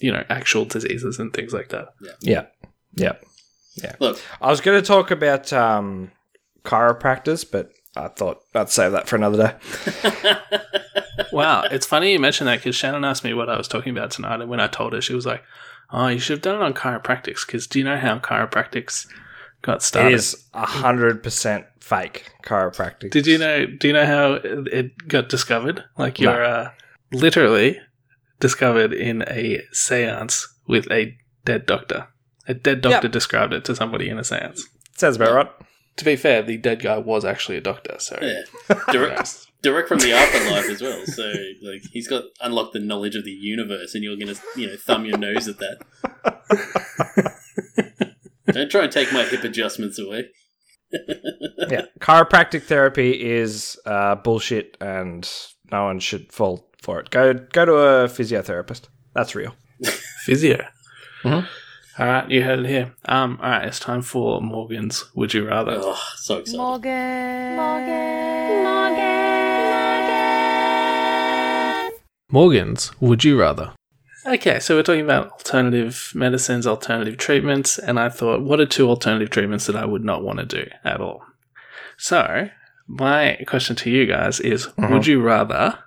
[0.00, 1.88] you know, actual diseases and things like that.
[2.20, 2.46] Yeah,
[2.94, 3.12] yeah.
[3.82, 3.94] Yeah.
[4.00, 6.10] Look, I was going to talk about um,
[6.64, 9.48] chiropractors, but I thought I'd save that for another
[10.02, 10.50] day.
[11.32, 14.10] Wow, it's funny you mentioned that because Shannon asked me what I was talking about
[14.10, 15.42] tonight, and when I told her, she was like,
[15.90, 19.06] "Oh, you should have done it on chiropractics." Because do you know how chiropractics
[19.62, 20.12] got started?
[20.12, 23.10] It is hundred percent fake chiropractic.
[23.10, 23.66] Did you know?
[23.66, 25.84] Do you know how it it got discovered?
[25.98, 26.32] Like No.
[26.32, 26.70] you're uh,
[27.12, 27.80] literally
[28.40, 32.08] discovered in a séance with a dead doctor.
[32.48, 33.12] A dead doctor Yep.
[33.12, 34.60] described it to somebody in a séance.
[34.96, 35.50] Sounds about right.
[35.96, 37.96] To be fair, the dead guy was actually a doctor.
[37.98, 38.42] So yeah,
[38.92, 41.04] direct, direct from the afterlife as well.
[41.06, 44.76] So like he's got unlocked the knowledge of the universe, and you're gonna you know
[44.76, 45.78] thumb your nose at that.
[48.52, 50.28] Don't try and take my hip adjustments away.
[51.68, 55.28] yeah, chiropractic therapy is uh, bullshit, and
[55.72, 57.10] no one should fall for it.
[57.10, 58.82] Go go to a physiotherapist.
[59.12, 59.54] That's real.
[60.24, 60.64] physio.
[61.24, 61.46] Mhm.
[61.98, 62.92] All right, you heard it here.
[63.06, 65.04] Um, all right, it's time for Morgan's.
[65.14, 65.78] Would you rather?
[65.82, 66.58] Oh, so excited.
[66.58, 67.56] Morgan.
[67.56, 68.64] Morgan.
[68.64, 69.02] Morgan.
[72.30, 73.72] Morgan's Would You Rather.
[74.26, 78.88] Okay, so we're talking about alternative medicines, alternative treatments, and I thought, what are two
[78.88, 81.22] alternative treatments that I would not want to do at all?
[81.96, 82.50] So,
[82.88, 84.68] my question to you guys is.
[84.76, 85.78] Would you rather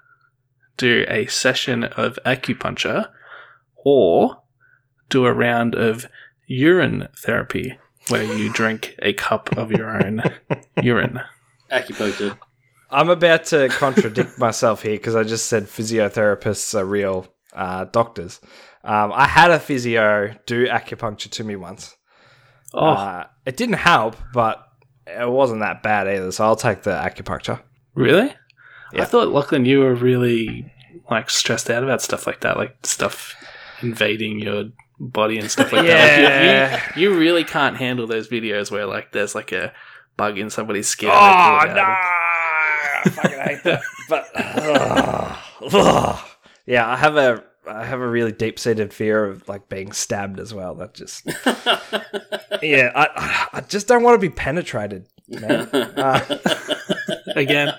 [0.80, 3.10] do a session of acupuncture
[3.76, 4.42] or
[5.10, 6.08] do a round of
[6.48, 10.24] urine therapy where you drink a cup of your own
[10.82, 11.20] urine?
[11.72, 12.38] Acupuncture.
[12.90, 18.40] I'm about to contradict myself here because I just said physiotherapists are real uh, doctors.
[18.84, 21.96] Um, I had a physio do acupuncture to me once.
[22.74, 24.64] Oh, Uh, it didn't help, but
[25.06, 26.32] it wasn't that bad either.
[26.32, 27.62] So I'll take the acupuncture.
[27.94, 28.34] Really?
[28.94, 30.72] I thought Lachlan, you were really
[31.10, 33.36] like stressed out about stuff like that, like stuff
[33.82, 34.66] invading your
[35.00, 36.24] body and stuff like that.
[36.24, 36.82] Like, Yeah.
[36.96, 39.72] you, you, you really can't handle those videos where like there's like a
[40.18, 41.10] bug in somebody's skin.
[41.10, 41.82] Oh no!
[41.82, 43.82] I fucking hate that.
[44.10, 44.28] But
[46.66, 50.40] yeah, I have a I have a really deep seated fear of like being stabbed
[50.40, 50.76] as well.
[50.76, 51.26] That just
[52.62, 55.68] yeah, I I just don't want to be penetrated, man.
[55.74, 56.38] Uh,
[57.36, 57.74] Again.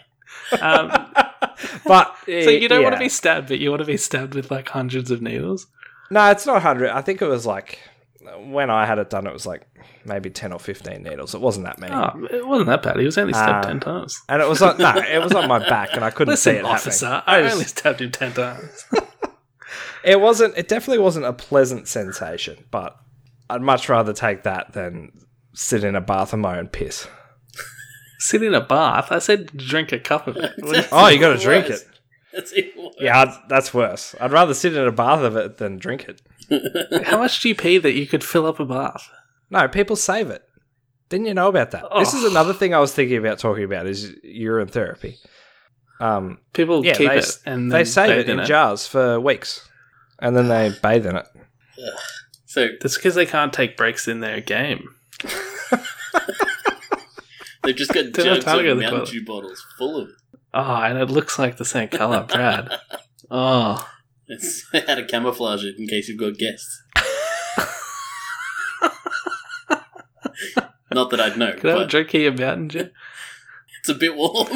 [0.61, 0.89] Um,
[1.87, 4.51] but so you don't want to be stabbed, but you want to be stabbed with
[4.51, 5.67] like hundreds of needles.
[6.11, 6.91] No, it's not hundred.
[6.91, 7.79] I think it was like
[8.39, 9.63] when I had it done, it was like
[10.05, 11.35] maybe ten or fifteen needles.
[11.35, 11.95] It wasn't that many.
[11.95, 12.99] Oh, it wasn't that bad.
[12.99, 14.21] He was only stabbed Uh, ten times.
[14.29, 16.67] And it was on no, it was on my back, and I couldn't see Listen,
[16.67, 17.35] it officer, happening.
[17.37, 18.85] I just- only stabbed him ten times.
[20.03, 20.57] It wasn't.
[20.57, 22.97] It definitely wasn't a pleasant sensation, but
[23.51, 25.13] I'd much rather take that than
[25.53, 27.07] sit in a bath of my own piss.
[28.21, 29.11] Sit in a bath.
[29.11, 30.53] I said drink a cup of it.
[30.59, 31.81] What you- Oh, you got to drink it.
[32.33, 32.95] That's even worse.
[33.01, 34.15] Yeah, I'd- that's worse.
[34.21, 36.23] I'd rather sit in a bath of it than drink it.
[37.07, 39.09] How much do you pee that you could fill up a bath?
[39.51, 40.43] No, people save it.
[41.09, 41.85] Didn't you know about that?
[41.99, 42.31] This is Oh.
[42.31, 45.17] another thing I was thinking about talking about is urine therapy.
[45.99, 49.19] Um, People yeah, keep they, it and they then save bathe it in jars for
[49.21, 49.69] weeks,
[50.21, 51.27] and then they bathe in it.
[52.47, 54.95] So That's because they can't take breaks in their game.
[57.63, 59.05] they've just got jugs time to go of Mountain.
[59.07, 60.15] Dew bottles full of it.
[60.53, 62.73] Oh, and it looks like the same color, Brad.
[63.31, 63.87] Oh,
[64.33, 66.83] It's how to camouflage it in case you've got guests.
[70.93, 72.91] Not that I'd know, could I have a drink of your Mountain Dew?
[73.81, 74.49] it's a bit warm.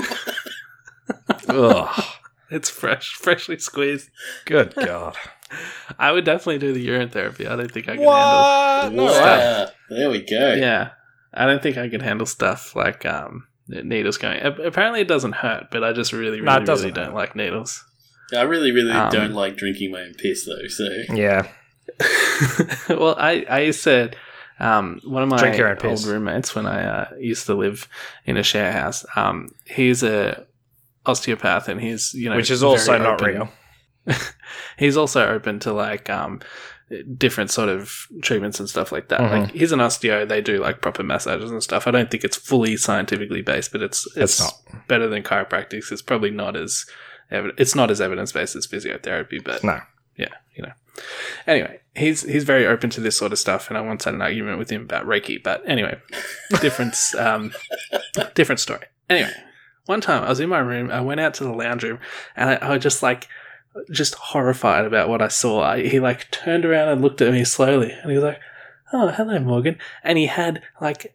[1.48, 2.04] Ugh,
[2.50, 4.10] It's fresh, freshly squeezed.
[4.44, 5.16] good god!
[5.98, 7.46] I would definitely do the urine therapy.
[7.46, 8.92] I don't think I can What?
[8.92, 9.04] Way.
[9.04, 9.68] Wow.
[9.90, 10.54] There we go.
[10.54, 10.90] Yeah,
[11.34, 14.40] I don't think I could handle stuff like um needles going.
[14.42, 17.14] Apparently, it doesn't hurt, but I just really, really, No, really doesn't don't hurt.
[17.14, 17.82] like needles.
[18.32, 20.66] Yeah, I really, really Um, don't like drinking my own piss though.
[20.68, 21.46] So Yeah,
[22.88, 24.10] well, I I used to
[24.60, 26.06] um one of my Drink your own old piss.
[26.06, 27.88] roommates when I uh, used to live
[28.24, 29.04] in a share house.
[29.16, 30.46] Um, he's a
[31.06, 33.48] osteopath, and he's you know which is also not open- real.
[34.78, 36.40] he's also open to like um
[37.16, 39.20] different sort of treatments and stuff like that.
[39.20, 39.30] Mhm.
[39.30, 41.86] Like he's an osteo, they do like proper massages and stuff.
[41.86, 44.86] I don't think it's fully scientifically based, but it's It's it's, not.
[44.88, 45.90] better than chiropractic.
[45.90, 46.84] It's probably not as
[47.32, 49.80] evi- it's not as evidence based as physiotherapy, but No.
[50.16, 50.72] yeah, you know.
[51.46, 54.22] Anyway, he's he's very open to this sort of stuff, and I once had an
[54.22, 55.42] argument with him about Reiki.
[55.42, 55.98] But anyway,
[56.60, 57.52] different um,
[58.34, 58.84] different story.
[59.10, 59.32] Anyway,
[59.86, 61.98] one time I was in my room, I went out to the lounge room,
[62.36, 63.26] and I, I was just like
[63.90, 65.60] just horrified about what I saw.
[65.62, 68.40] I, he like turned around and looked at me slowly, and he was like,
[68.92, 71.14] "Oh, hello, Morgan," and he had like.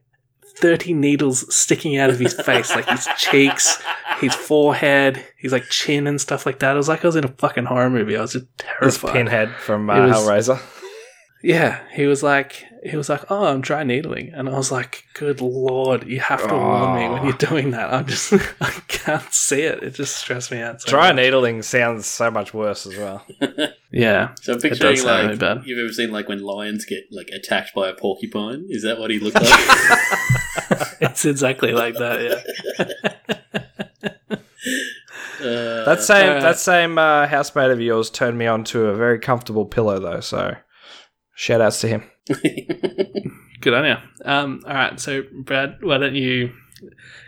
[0.58, 3.82] 30 needles sticking out of his face, like his cheeks,
[4.20, 6.74] his forehead, his like chin and stuff like that.
[6.74, 8.18] It was like I was in a fucking horror movie.
[8.18, 9.14] I was just This terrified.
[9.14, 10.62] pinhead from uh, was- Hellraiser.
[11.44, 15.04] Yeah, he was like, he was like, oh, I'm dry needling, and I was like,
[15.14, 17.24] good lord, you have to warn me when Oh.
[17.26, 17.94] you're doing that.
[17.94, 19.84] I'm just, I can't see it.
[19.84, 20.82] It just stressed me out.
[20.82, 21.18] So Dry much.
[21.18, 23.26] needling sounds so much worse as well.
[23.92, 25.66] Yeah, So I'm It picturing does sound like really bad.
[25.68, 28.68] you've ever seen like when lions get like attacked by a porcupine.
[28.70, 29.50] Is that what he looked like?
[31.02, 32.22] it's exactly like that.
[32.22, 32.86] Yeah.
[35.42, 38.96] Uh, That same uh, that same uh, housemate of yours turned me on to a
[38.96, 40.20] very comfortable pillow though.
[40.20, 40.56] So
[41.34, 42.04] shout outs to him.
[43.62, 43.96] Good on you.
[44.26, 46.54] Um, all right, so Brad, why don't you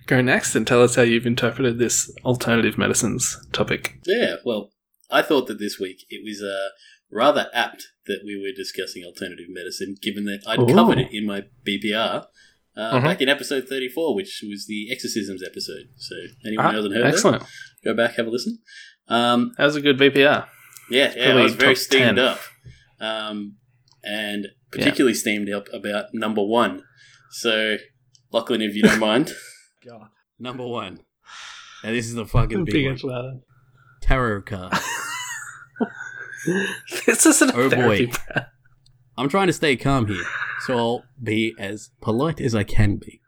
[0.08, 4.00] go next and tell us how you've interpreted this alternative medicines topic?
[4.06, 4.36] yeah.
[4.46, 4.72] Well,
[5.10, 6.70] I thought that this week it was uh,
[7.12, 10.74] rather apt that we were discussing alternative medicine, given that I'd Ooh.
[10.74, 12.26] covered it in my BPR.
[12.78, 13.04] Uh, Mhm.
[13.04, 15.90] Back in episode 34, which was the exorcisms episode.
[15.98, 17.44] So, anyone Ah, who hasn't heard that, Excellent.
[17.84, 18.60] go back, have a listen.
[19.10, 20.48] Um, That was a good VPR.
[20.90, 22.20] Yeah, yeah, I was very steamed 10.
[22.20, 22.40] up,
[23.02, 23.58] um,
[24.06, 26.84] and particularly steamed up about number one.
[27.32, 27.78] So,
[28.32, 29.34] Lachlan, if you don't mind,
[29.86, 30.08] God.
[30.40, 31.00] Number one.
[31.84, 33.42] Now this is the fucking big, Big one.
[34.02, 34.74] Tarot card.
[37.06, 38.08] This isn't Oh, boy.
[39.18, 40.24] I'm trying to stay calm here,
[40.66, 43.22] so I'll be as polite as I can be.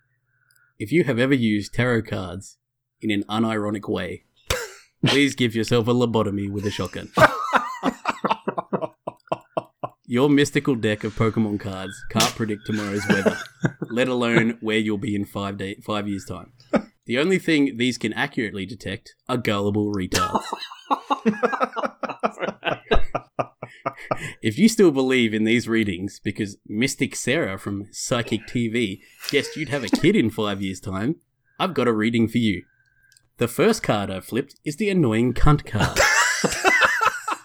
[0.79, 2.57] If you have ever used tarot cards
[3.01, 4.23] in an unironic way,
[5.05, 7.11] please give yourself a lobotomy with a shotgun.
[10.13, 13.35] Your mystical deck of Pokemon cards can't predict tomorrow's weather,
[13.89, 16.51] let alone where you'll be in five day, five years' time.
[17.07, 20.43] The only thing these can accurately detect are gullible retards.
[24.43, 28.99] If you still believe in these readings because Mystic Sarah from Psychic TV
[29.31, 31.15] guessed you'd have a kid in five years' time,
[31.59, 32.65] I've got a reading for you.
[33.37, 35.97] The first card I flipped is the annoying cunt card.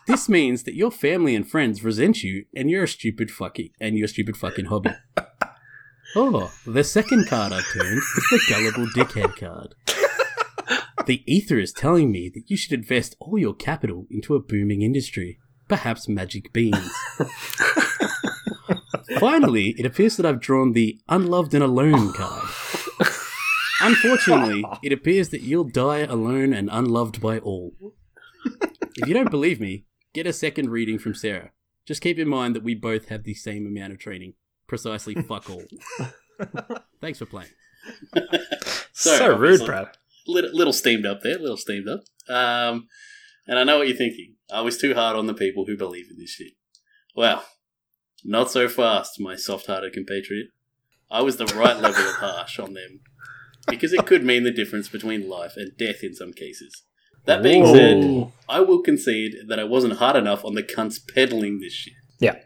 [0.09, 3.97] this means that your family and friends resent you and you're a stupid fucking and
[3.97, 4.91] your stupid fucking hobby.
[6.17, 9.75] Oh, the second card I've turned is the gullible dickhead card.
[11.07, 14.83] The ether is telling me that you should invest all your capital into a booming
[14.83, 15.39] industry,
[15.69, 16.91] perhaps magic beans.
[19.21, 22.49] Finally, it appears that I've drawn the unloved and alone card.
[23.81, 27.75] Unfortunately, it appears that you'll die alone and unloved by all.
[28.97, 29.85] If you don't believe me,
[30.15, 31.53] get a second reading from Sarah.
[31.87, 34.35] Just keep in mind that we both have the same amount of training.
[34.67, 35.63] Precisely fuck all.
[37.01, 37.51] Thanks for playing.
[38.93, 39.67] Sorry, so rude, obviously.
[39.67, 39.89] Brad.
[40.27, 42.01] little, little steamed up there, little steamed up.
[42.29, 42.89] Um,
[43.47, 44.35] and I know what you're thinking.
[44.53, 46.53] I was too hard on the people who believe in this shit.
[47.17, 47.45] Well,
[48.25, 50.49] Not so fast, my soft hearted compatriot.
[51.11, 53.01] I was the right level of harsh on them.
[53.69, 56.85] Because it could mean the difference between life and death in some cases.
[57.29, 57.75] That being Whoa.
[57.75, 61.93] said, I will concede that I wasn't hard enough on the cunts peddling this shit.
[62.19, 62.37] Yeah.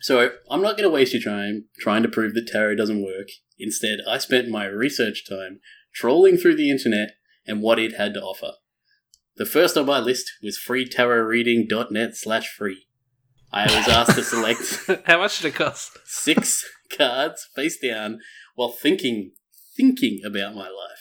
[0.00, 3.26] So I'm not going to waste your time trying to prove that tarot doesn't work.
[3.58, 5.58] Instead, I spent my research time
[5.92, 7.16] trolling through the internet
[7.48, 8.52] and what it had to offer.
[9.38, 12.86] The first on my list was freetarotreading.net slash free.
[13.52, 15.98] I was asked to select How much did it cost?
[16.04, 16.64] six
[16.96, 18.20] cards face down
[18.54, 19.32] while thinking
[19.76, 20.97] thinking about my life.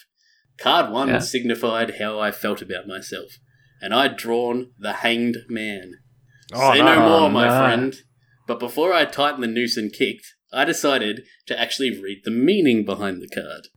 [0.57, 1.19] Card one Yeah.
[1.19, 3.37] signified how I felt about myself,
[3.81, 5.93] and I'd drawn the hanged man.
[6.53, 6.95] Oh, Say no.
[6.95, 7.59] no more, my oh, no.
[7.59, 7.95] friend.
[8.47, 12.85] But before I tightened the noose and kicked, I decided to actually read the meaning
[12.85, 13.67] behind the card.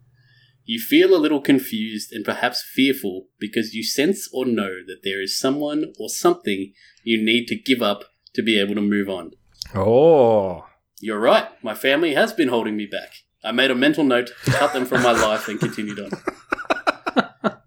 [0.64, 5.20] You feel a little confused and perhaps fearful because you sense or know that there
[5.20, 6.72] is someone or something
[7.02, 8.04] you need to give up
[8.34, 9.32] to be able to move on.
[9.74, 10.66] Oh.
[11.00, 13.10] You're right, my family has been holding me back.
[13.42, 16.10] I made a mental note to cut them from my life and continued on.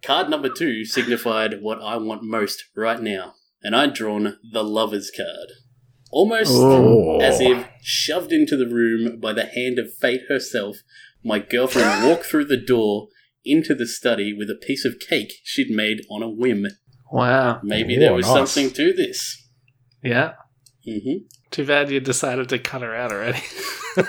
[0.05, 5.11] Card number two signified what I want most right now, and I'd drawn the Lover's
[5.15, 5.49] card.
[6.11, 7.19] Almost Oh.
[7.21, 10.77] as if shoved into the room by the hand of fate herself,
[11.23, 13.07] my girlfriend walked through the door
[13.45, 16.67] into the study with a piece of cake she'd made on a whim.
[17.11, 17.59] Wow.
[17.63, 18.51] Maybe Oh, there was nice.
[18.51, 19.47] something to this.
[20.03, 20.33] Yeah.
[20.85, 21.17] hmm
[21.51, 23.41] Too bad you decided to cut her out already.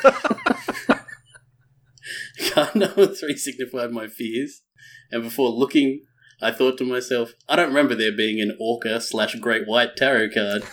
[2.53, 4.63] Card number three signified my fears,
[5.11, 6.03] and before looking,
[6.41, 10.31] I thought to myself, I don't remember there being an Orca slash Great White tarot
[10.31, 10.65] card.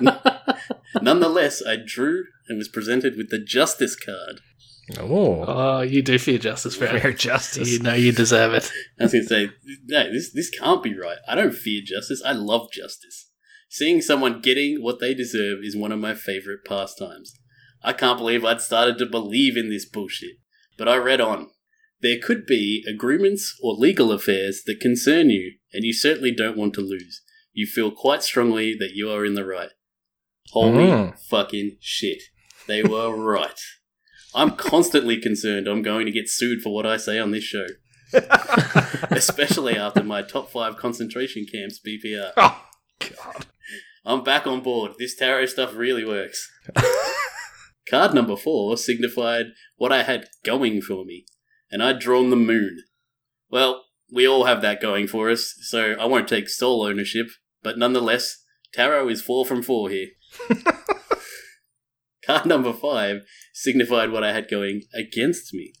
[1.02, 4.40] Nonetheless, I drew and was presented with the Justice card.
[4.98, 5.44] Oh.
[5.46, 7.00] oh, you do fear justice, Brad.
[7.00, 7.70] Fair justice.
[7.70, 8.72] You know you deserve it.
[8.98, 9.50] I was going to say,
[9.86, 11.18] no, this, this can't be right.
[11.28, 12.22] I don't fear justice.
[12.24, 13.30] I love justice.
[13.68, 17.34] Seeing someone getting what they deserve is one of my favorite pastimes.
[17.82, 20.36] I can't believe I'd started to believe in this bullshit.
[20.76, 21.50] But I read on.
[22.02, 26.74] There could be agreements or legal affairs that concern you, and you certainly don't want
[26.74, 27.22] to lose.
[27.52, 29.70] You feel quite strongly that you are in the right.
[30.52, 31.18] Holy Mm.
[31.28, 32.22] fucking shit.
[32.66, 33.60] They were right.
[34.34, 37.66] I'm constantly concerned I'm going to get sued for what I say on this show
[39.10, 42.32] especially after my top five concentration camps BPR.
[42.36, 42.64] Oh,
[43.00, 43.46] God.
[44.04, 44.92] I'm back on board.
[44.98, 46.50] This tarot stuff really works.
[47.90, 49.46] Card number four signified
[49.76, 51.24] what I had going for me,
[51.70, 52.78] and I'd drawn the moon.
[53.50, 57.26] Well, we all have that going for us, so I won't take sole ownership,
[57.62, 60.08] but nonetheless, tarot is four from four here.
[62.26, 65.72] card number five signified what I had going against me.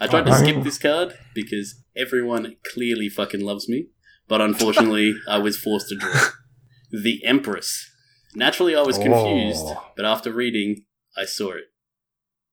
[0.00, 3.88] I tried to skip this card because everyone clearly fucking loves me,
[4.28, 6.28] but unfortunately, I was forced to draw.
[6.90, 7.88] The Empress.
[8.34, 9.02] Naturally, I was oh.
[9.02, 9.92] confused, Oh.
[9.96, 11.64] but after reading, I saw it.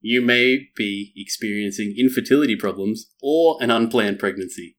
[0.00, 4.76] You may be experiencing infertility problems or an unplanned pregnancy.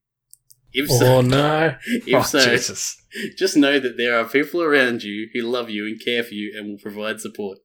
[0.72, 1.74] If so, Oh no.
[1.84, 2.96] if Oh, so Jesus.
[3.36, 6.52] just know that there are people around you who love you and care for you
[6.56, 7.58] and will provide support.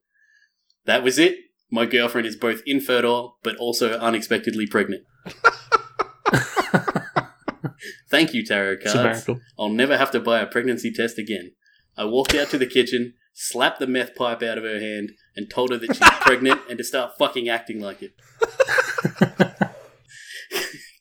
[0.86, 1.38] That was it.
[1.72, 5.04] My girlfriend is both infertile but also unexpectedly pregnant.
[8.10, 9.28] Thank you, tarot cards.
[9.60, 11.52] I'll never have to buy a pregnancy test again.
[11.98, 15.50] I walked out to the kitchen, slapped the meth pipe out of her hand, and
[15.50, 18.14] told her that she's pregnant and to start fucking acting like it.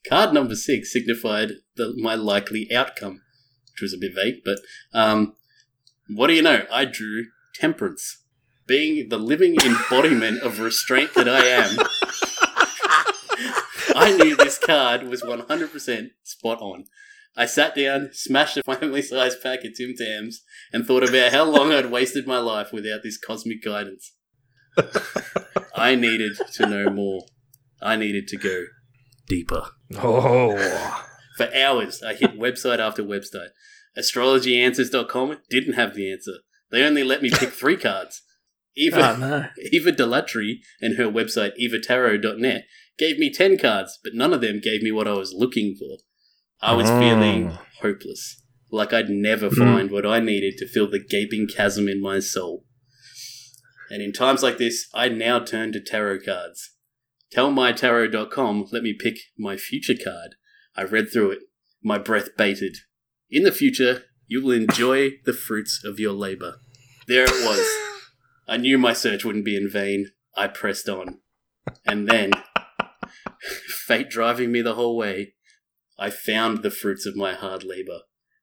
[0.09, 3.23] Card number six signified the, my likely outcome,
[3.73, 4.59] which was a bit vague, but
[4.93, 5.35] um,
[6.09, 6.67] what do you know?
[6.71, 8.23] I drew temperance.
[8.67, 11.77] Being the living embodiment of restraint that I am,
[13.97, 16.85] I knew this card was 100% spot on.
[17.37, 21.45] I sat down, smashed a family sized pack of Tim Tams, and thought about how
[21.45, 24.13] long I'd wasted my life without this cosmic guidance.
[25.75, 27.27] I needed to know more.
[27.83, 28.65] I needed to go
[29.29, 29.63] deeper.
[29.99, 31.05] Oh.
[31.37, 33.49] For hours, I hit website after website.
[33.99, 36.35] AstrologyAnswers.com didn't have the answer.
[36.71, 38.23] They only let me pick three cards.
[38.77, 39.47] Eva, Oh no.
[39.73, 42.65] Eva Delatry and her website evatarot.net
[42.99, 45.99] gave me 10 cards, but none of them gave me what I was looking for.
[46.61, 46.99] I was Mm.
[46.99, 52.01] feeling hopeless, like I'd never find what I needed to fill the gaping chasm in
[52.01, 52.65] my soul.
[53.95, 56.73] And in times like this, I now turn to tarot cards.
[57.33, 60.35] TellMyTarot.com let me pick my future card.
[60.75, 61.39] I read through it,
[61.81, 62.79] my breath baited.
[63.31, 66.57] In the future, you will enjoy the fruits of your labor.
[67.07, 67.65] There it was.
[68.49, 70.11] I knew my search wouldn't be in vain.
[70.37, 71.21] I pressed on.
[71.87, 72.33] And then,
[73.87, 75.35] fate driving me the whole way,
[75.97, 78.01] I found the fruits of my hard labor.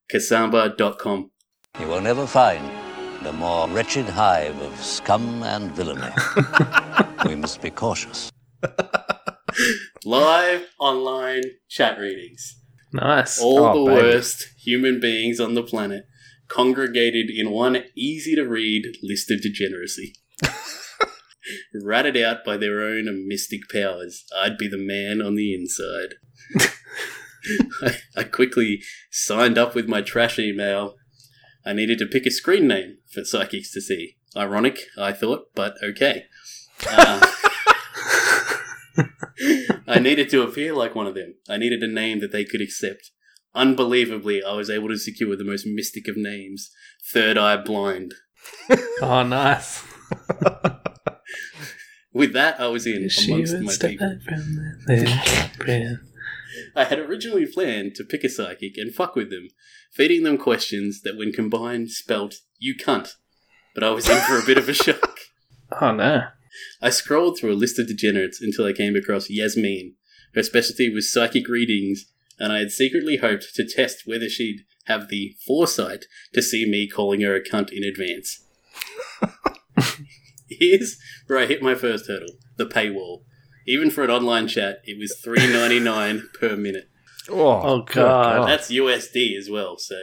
[0.10, 1.32] Kasamba.com.
[1.78, 2.91] You will never find
[3.22, 6.12] and a more wretched hive of scum and villainy.
[7.28, 8.32] we must be cautious.
[10.04, 12.60] Live online chat readings.
[12.92, 13.40] Nice.
[13.40, 14.02] All Oh, the baby.
[14.08, 16.06] worst human beings on the planet
[16.48, 20.16] congregated in one easy to read list of degeneracy.
[21.86, 26.16] Ratted out by their own mystic powers, I'd be the man on the inside.
[27.84, 30.96] I, I quickly signed up with my trash email.
[31.66, 34.18] I needed to pick a screen name for psychics to see.
[34.36, 36.26] Ironic, I thought, but okay.
[36.88, 37.32] Uh,
[39.88, 41.36] I needed to appear like one of them.
[41.50, 43.12] I needed a name that they could accept.
[43.54, 46.72] Unbelievably, I was able to secure the most mystic of names
[47.12, 48.14] Third Eye Blind.
[49.02, 49.84] Oh, nice.
[52.14, 54.20] With that, I was in She amongst would my step people.
[56.76, 57.00] back from the thing.
[57.02, 59.50] I had originally planned to pick a psychic and fuck with them,
[59.92, 63.16] feeding them questions that, when combined, spelt "you cunt."
[63.74, 65.20] But I was in for a bit of a shock.
[65.80, 66.24] Oh no.
[66.82, 69.96] I scrolled through a list of degenerates until I came across Yasmin.
[70.36, 75.08] Her specialty was psychic readings, and I had secretly hoped to test whether she'd have
[75.08, 78.44] the foresight to see me calling her a cunt in advance.
[80.50, 80.98] Here's
[81.28, 83.24] where I hit my first hurdle the paywall.
[83.68, 86.90] Even for an online chat, it was three ninety nine per minute.
[87.30, 88.48] Oh, Oh, good God.
[88.50, 89.96] That's USD as well, so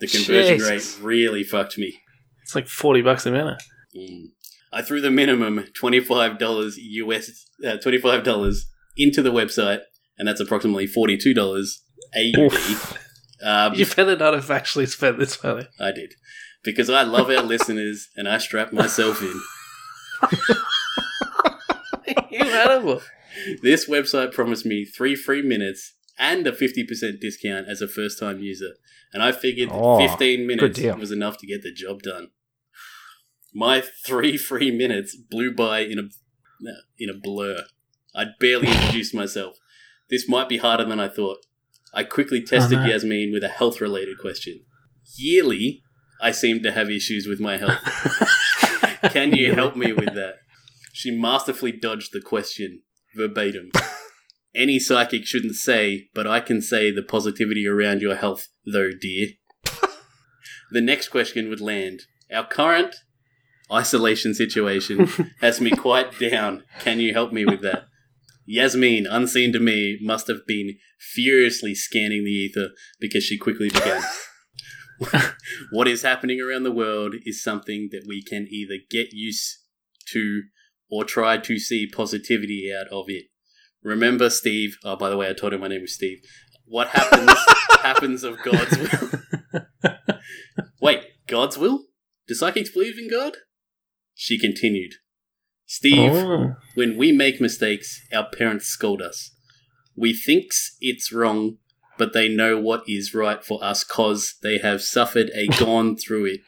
[0.00, 0.98] the conversion Jesus.
[0.98, 2.00] rate really fucked me.
[2.42, 3.62] It's like 40 bucks a minute.
[3.96, 4.26] Mm.
[4.72, 7.30] I threw the minimum twenty five dollars US
[7.64, 9.80] uh, twenty five dollars into the website,
[10.18, 11.80] and that's approximately forty two dollars
[12.16, 12.52] AUD.
[13.42, 15.68] Um, You better not have actually spent this money.
[15.78, 16.14] I did
[16.64, 19.40] because I love our listeners, and I strapped myself in.
[22.60, 23.02] Incredible.
[23.62, 28.20] This website promised me three free minutes and a fifty percent discount as a first
[28.20, 28.74] time user,
[29.12, 32.28] and I figured that Oh, fifteen minutes was enough to get the job done.
[33.52, 36.02] My three free minutes blew by in a
[36.96, 37.64] in a blur.
[38.14, 39.56] I'd barely introduced myself.
[40.08, 41.38] This might be harder than I thought.
[41.92, 42.88] I quickly tested Oh, no.
[42.88, 44.60] Yasmin with a health related question.
[45.16, 45.82] Yearly,
[46.22, 47.80] I seem to have issues with my health.
[49.12, 50.34] Can you help me with that?
[50.96, 52.82] She masterfully dodged the question
[53.16, 53.72] verbatim.
[54.54, 59.30] Any psychic shouldn't say, but I can say the positivity around your health, though, dear.
[60.70, 62.02] the next question would land.
[62.32, 62.94] Our current
[63.72, 65.08] isolation situation
[65.40, 66.62] has me quite down.
[66.78, 67.86] Can you help me with that?
[68.46, 72.68] Yasmin, unseen to me, must have been furiously scanning the ether
[73.00, 74.00] because she quickly began.
[75.72, 79.56] what is happening around the world is something that we can either get used
[80.12, 80.42] to
[80.94, 83.24] or try to see positivity out of it.
[83.82, 84.76] Remember, Steve.
[84.84, 86.18] Oh, by the way, I told him my name was Steve.
[86.66, 87.30] What happens
[87.82, 89.62] happens of God's will.
[90.80, 91.86] Wait, God's will?
[92.28, 93.34] Do psychics believe in God?
[94.14, 94.92] She continued.
[95.66, 96.54] Steve, Oh.
[96.74, 99.32] when we make mistakes, our parents scold us.
[99.96, 101.58] We thinks it's wrong,
[101.98, 106.26] but they know what is right for us cause they have suffered a gone through
[106.26, 106.40] it.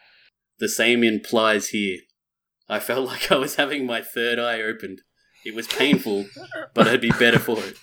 [0.59, 1.97] The same implies here.
[2.69, 5.01] I felt like I was having my third eye opened.
[5.45, 6.25] It was painful,
[6.73, 7.77] but I'd be better for it.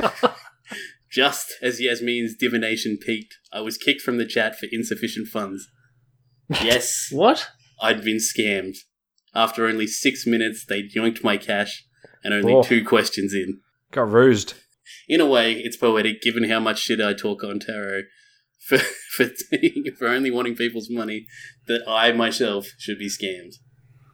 [1.10, 5.68] Just as Yasmin's divination peaked, I was kicked from the chat for insufficient funds.
[6.62, 7.48] Yes, What?
[7.82, 8.76] I'd been scammed.
[9.34, 11.84] After only six minutes, they yoinked my cash,
[12.24, 12.62] and only Oh.
[12.62, 13.60] two questions in.
[13.90, 14.54] Got roosed.
[15.08, 18.02] In a way, it's poetic given how much shit I talk on tarot
[18.66, 18.78] for
[19.16, 19.26] for,
[19.98, 21.26] for only wanting people's money
[21.66, 23.54] that I myself should be scammed.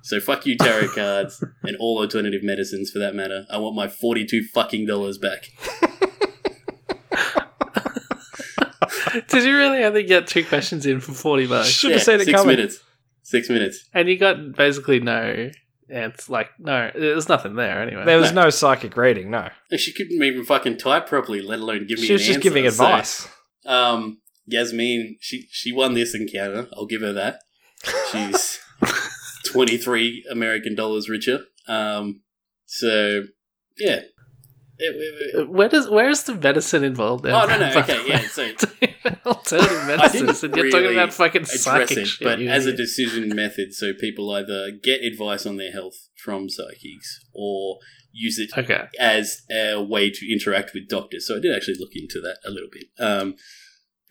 [0.08, 3.44] So fuck you, tarot cards, and all alternative medicines for that matter.
[3.50, 5.50] I want my forty-two fucking dollars back.
[9.28, 11.68] Did you really only get two questions in for 40 bucks?
[11.68, 12.56] Should have seen it six coming.
[12.56, 12.80] minutes.
[13.22, 13.86] Six minutes.
[13.92, 15.50] And you got basically no
[15.90, 16.32] answer.
[16.32, 18.04] Like, no, there's nothing there anyway.
[18.06, 19.50] There was no psychic reading, no.
[19.76, 22.06] She couldn't even fucking type properly, let alone give me.
[22.06, 23.28] She was an just answer, giving so- advice.
[23.66, 26.68] Um, Yasmin, she she won this encounter.
[26.74, 27.40] I'll give her that.
[28.10, 28.58] She's
[29.52, 31.40] twenty three American dollars richer.
[31.66, 32.22] Um,
[32.66, 33.24] so
[33.78, 34.00] yeah.
[34.80, 37.34] It- it- it- Where does where's the medicine involved there?
[37.34, 38.20] oh no no okay yeah.
[38.28, 38.52] So
[39.26, 42.24] alternative medicines, and you're talking about fucking psychic it, shit.
[42.24, 47.20] but as a decision method, so people either get advice on their health from psychics
[47.34, 47.78] or
[48.12, 51.26] use it okay, as a way to interact with doctors.
[51.26, 52.84] So I did actually look into that a little bit.
[52.98, 53.34] Um,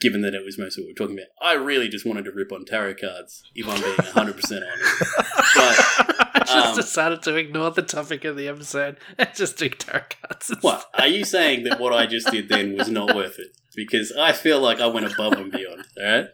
[0.00, 2.52] given that it was mostly what we're talking about, I really just wanted to rip
[2.52, 5.14] on tarot cards, if I'm being 100% honest.
[5.54, 9.68] But, I just um, decided to ignore the topic of the episode and just do
[9.68, 10.54] tarot cards.
[10.60, 10.84] what?
[10.94, 13.48] Are you saying that what I just did then was not worth it?
[13.74, 16.26] Because I feel like I went above and beyond, alright?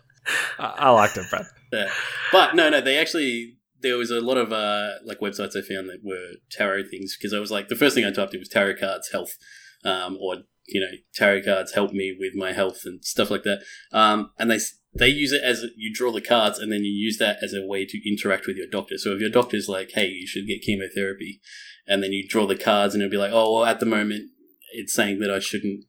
[0.59, 1.47] I, I liked it, Brad.
[1.73, 1.91] Yeah.
[2.33, 5.89] But no, no, they actually there was a lot of uh, like websites I found
[5.91, 8.49] that were tarot things because I was like the first thing I typed in was
[8.49, 9.37] tarot cards health,
[9.85, 13.63] um, or you know tarot cards help me with my health and stuff like that.
[13.93, 14.59] Um, and they
[14.95, 17.67] they use it as you draw the cards and then you use that as a
[17.67, 18.97] way to interact with your doctor.
[18.97, 21.41] So if your doctor's like, hey, you should get chemotherapy,
[21.87, 24.31] and then you draw the cards and it'll be like, oh well, at the moment
[24.73, 25.85] it's saying that I shouldn't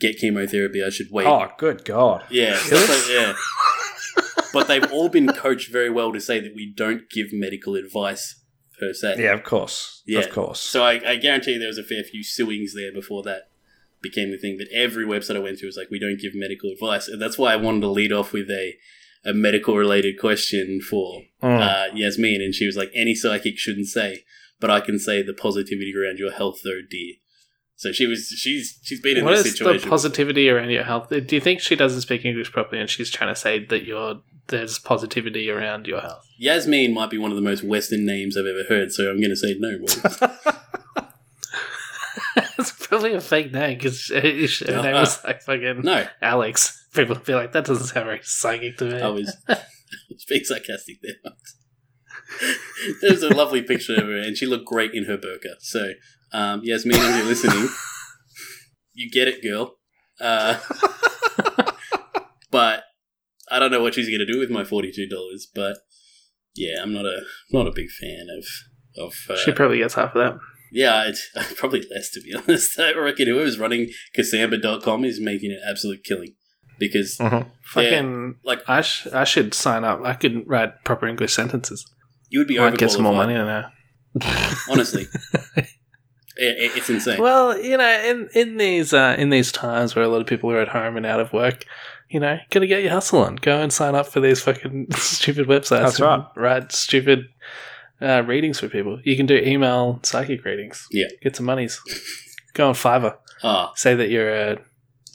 [0.00, 0.82] get chemotherapy.
[0.84, 1.26] I should wait.
[1.26, 2.24] Oh, good God.
[2.30, 3.34] Yeah, like, yeah.
[4.52, 8.40] but they've all been coached very well to say that we don't give medical advice
[8.78, 9.16] per se.
[9.18, 10.02] Yeah, of course.
[10.06, 10.20] Yeah.
[10.20, 10.60] Of course.
[10.60, 13.50] So I, I guarantee there was a fair few suings there before that
[14.04, 14.56] became the thing.
[14.56, 17.38] But every website I went to was like, we don't give medical advice, and that's
[17.38, 18.74] why I wanted to lead off with a
[19.26, 21.60] a medical related question for Mm.
[21.60, 24.24] uh, Yasmin, and she was like, any psychic shouldn't say,
[24.60, 27.14] but I can say the positivity around your health, though, dear.
[27.76, 29.82] So she was she's she's been in What this is situation.
[29.82, 31.08] the positivity around your health?
[31.08, 34.20] Do you think she doesn't speak English properly and she's trying to say that you're
[34.46, 36.24] there's positivity around your health?
[36.38, 39.30] Yasmin might be one of the most Western names I've ever heard, so I'm going
[39.30, 39.78] to say no.
[39.78, 40.00] Boys.
[42.94, 44.20] probably a fake name because her
[44.82, 46.86] name was like fucking no, Alex.
[46.94, 49.00] People would be like, that doesn't sound very psychic to me.
[49.00, 49.58] I was, I
[50.08, 51.32] was being sarcastic there.
[53.02, 55.56] There's a lovely picture of her, and she looked great in her burqa.
[55.58, 55.90] So,
[56.32, 57.68] um, Yasmin, if you're listening,
[58.92, 59.74] you get it, girl.
[60.20, 60.60] Uh,
[62.52, 62.84] but
[63.50, 65.48] I don't know what she's going to do with my forty-two dollars.
[65.52, 65.78] But
[66.54, 69.14] yeah, I'm not a not a big fan of of.
[69.28, 70.38] Uh, she probably gets half of that.
[70.74, 72.78] Yeah, it's probably less to be honest.
[72.78, 76.34] I reckon whoever's running Kasamba.com is making an absolute killing
[76.78, 77.46] because Mhm.
[77.62, 80.00] Fucking, like I, sh- I should sign up.
[80.04, 81.86] I could write proper English sentences.
[82.30, 83.70] you would be I might get some more money than that.
[84.68, 85.06] Honestly,
[85.54, 85.64] it,
[86.36, 87.20] it- it's insane.
[87.20, 90.50] Well, you know, in in these uh, in these times where a lot of people
[90.50, 91.64] are at home and out of work,
[92.10, 93.36] you know, gotta get your hustle on.
[93.36, 95.68] Go and sign up for these fucking stupid websites.
[95.82, 96.24] That's and right.
[96.36, 97.26] Write stupid
[98.00, 99.00] uh, readings for people.
[99.04, 100.86] You can do email psychic readings.
[100.90, 101.06] Yeah.
[101.22, 101.80] Get some monies.
[102.54, 103.16] Go on Fiverr.
[103.42, 104.58] Ah, Say that you're a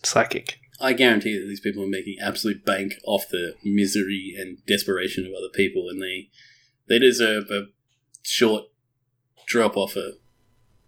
[0.03, 0.59] psychic.
[0.81, 5.31] I guarantee that these people are making absolute bank off the misery and desperation of
[5.33, 6.29] other people, and they
[6.87, 7.65] they deserve a
[8.23, 8.65] short
[9.45, 10.13] drop off a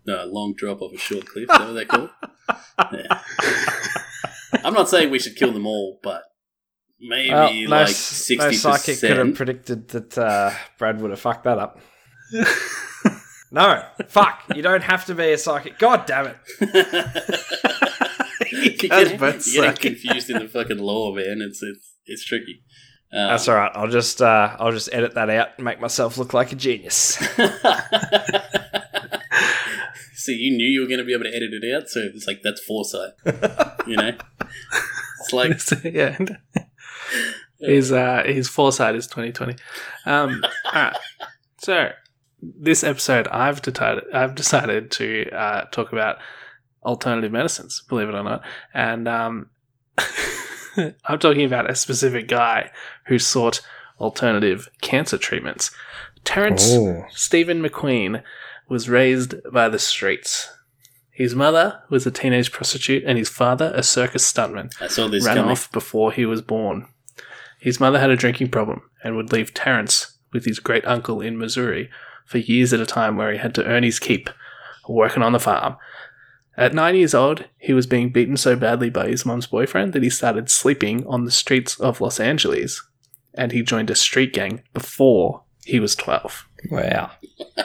[0.05, 1.43] no, a long drop off a short cliff.
[1.43, 2.05] Is that what they call?
[2.05, 2.11] it?
[2.93, 3.21] Yeah.
[4.63, 6.23] I'm not saying we should kill them all, but
[7.01, 11.19] maybe Well, no, like sixty no psychic could have predicted that uh, Brad would have
[11.19, 11.79] fucked that up.
[13.51, 14.43] no, fuck.
[14.55, 15.77] You don't have to be a psychic.
[15.79, 16.37] God damn it.
[18.51, 21.41] you get, you're getting confused in the fucking law, man.
[21.41, 22.63] It's it's it's tricky.
[23.13, 23.71] Um, That's all right.
[23.73, 27.17] I'll just uh, I'll just edit that out and make myself look like a genius.
[30.13, 32.27] See, you knew you were going to be able to edit it out, so it's
[32.27, 33.13] like that's foresight.
[33.87, 34.15] you know,
[35.19, 36.17] it's like yeah.
[37.59, 39.55] his uh his foresight is twenty twenty.
[40.05, 40.95] Um alright.
[41.59, 41.91] So
[42.41, 46.17] this episode I've decided I've decided to uh talk about
[46.83, 48.43] alternative medicines, believe it or not.
[48.73, 49.49] And um
[51.05, 52.71] I'm talking about a specific guy
[53.07, 53.61] who sought
[53.99, 55.71] alternative cancer treatments.
[56.23, 56.75] Terence
[57.11, 58.23] Stephen McQueen
[58.69, 60.49] was raised by the streets.
[61.11, 65.25] His mother was a teenage prostitute and his father a circus stuntman I saw this
[65.25, 65.51] ran coming.
[65.51, 66.87] off before he was born.
[67.61, 71.37] His mother had a drinking problem and would leave Terence with his great uncle in
[71.37, 71.91] Missouri
[72.25, 74.31] for years at a time where he had to earn his keep,
[74.89, 75.77] working on the farm.
[76.57, 80.01] At nine years old, he was being beaten so badly by his mom's boyfriend that
[80.01, 82.83] he started sleeping on the streets of Los Angeles,
[83.35, 86.47] and he joined a street gang before he was 12.
[86.71, 87.11] Wow.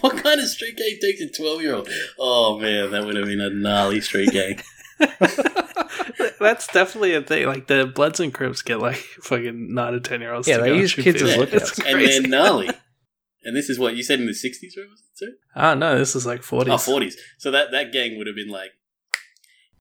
[0.00, 1.88] What kind of street gang takes a twelve-year-old?
[2.18, 4.60] Oh man, that would have been a gnarly street gang.
[6.40, 7.46] That's definitely a thing.
[7.46, 10.48] Like, the Bloods and Crips get like fucking 9 to 10 year olds.
[10.48, 11.44] Yeah, to they go and use shoot kids as people.
[11.44, 11.78] lookouts.
[11.78, 12.20] And crazy.
[12.20, 12.70] they're gnarly.
[13.44, 14.86] And this is what you said in the sixties, right?
[14.90, 15.32] Was it too?
[15.54, 16.68] Ah, no, this is like 40s.
[16.68, 17.14] Oh, 40s.
[17.38, 18.72] So that, that gang would have been like,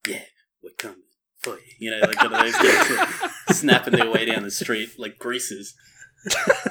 [0.08, 0.22] yeah,
[0.64, 1.02] we're coming
[1.40, 1.64] for you.
[1.80, 5.18] You know, like one of those gangs that snapping their way down the street like
[5.18, 5.74] greasers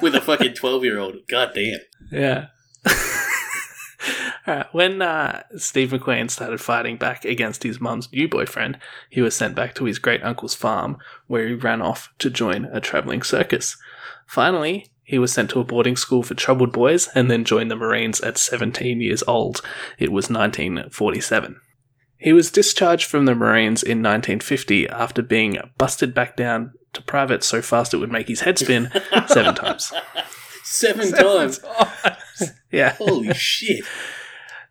[0.01, 1.17] with a fucking 12 year old.
[1.29, 1.79] God damn.
[2.11, 2.47] Yeah.
[4.71, 8.79] When uh, Steve McQueen started fighting back against his mum's new boyfriend,
[9.09, 12.65] he was sent back to his great uncle's farm, where he ran off to join
[12.65, 13.77] a traveling circus.
[14.25, 17.75] Finally, he was sent to a boarding school for troubled boys and then joined the
[17.75, 19.61] Marines at 17 years old.
[19.97, 21.61] It was 1947.
[22.19, 27.43] He was discharged from the Marines in 1950 after being busted back down to private
[27.43, 28.91] so fast it would make his head spin
[29.27, 29.93] seven times.
[30.63, 31.59] Seven, times.
[32.71, 32.93] Yeah.
[32.95, 33.85] Holy shit.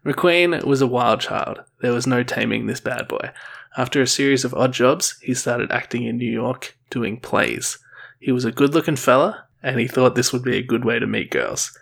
[0.06, 1.64] McQueen was a wild child.
[1.80, 3.32] There was no taming this bad boy.
[3.76, 7.78] After a series of odd jobs, he started acting in New York, doing plays.
[8.20, 11.00] He was a good looking fella, and he thought this would be a good way
[11.00, 11.76] to meet girls.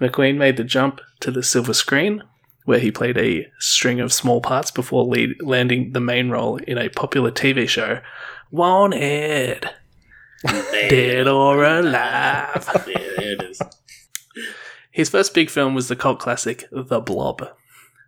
[0.00, 2.22] McQueen made the jump to the silver screen,
[2.66, 6.76] where he played a string of small parts before lead- landing the main role in
[6.76, 8.00] a popular TV show,
[8.50, 9.70] Wanted,
[10.44, 12.68] Dead or Alive.
[12.86, 13.62] Yeah, there it is.
[14.96, 17.50] His first big film was the cult classic The Blob.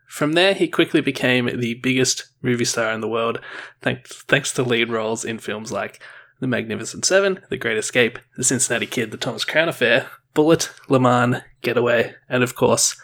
[0.07, 3.41] From there, he quickly became the biggest movie star in the world,
[3.83, 6.03] thanks, thanks to lead roles in films like
[6.41, 10.99] The Magnificent Seven, The Great Escape, The Cincinnati Kid, The Thomas Crown Affair, Bullitt, Le
[10.99, 12.99] Mans, Getaway, and of course,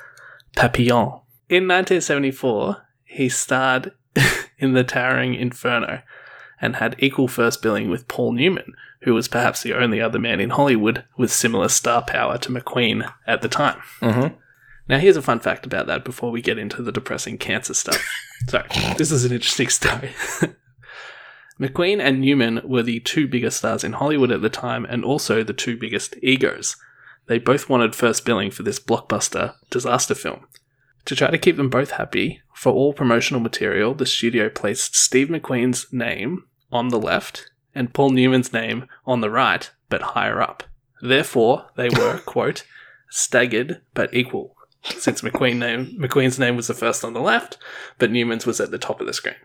[0.57, 1.21] Papillon.
[1.51, 3.93] In 1974, he starred
[4.59, 6.01] in The Towering Inferno
[6.59, 8.73] and had equal first billing with Paul Newman,
[9.05, 13.11] who was perhaps the only other man in Hollywood with similar star power to McQueen
[13.27, 13.81] at the time.
[14.01, 14.35] Mm-hmm.
[14.89, 18.03] Now, here's a fun fact about that before we get into the depressing cancer stuff.
[18.49, 20.13] Sorry, this is an interesting story.
[21.61, 25.43] McQueen and Newman were the two biggest stars in Hollywood at the time and also
[25.43, 26.77] the two biggest egos.
[27.27, 30.47] They both wanted first billing for this blockbuster disaster film.
[31.07, 35.29] To try to keep them both happy, for all promotional material, the studio placed Steve
[35.29, 40.65] McQueen's name on the left and Paul Newman's name on the right, but higher up.
[41.03, 42.65] Therefore, they were, quote,
[43.11, 47.59] staggered but equal, since McQueen name, McQueen's name was the first on the left,
[47.99, 49.37] but Newman's was at the top of the screen.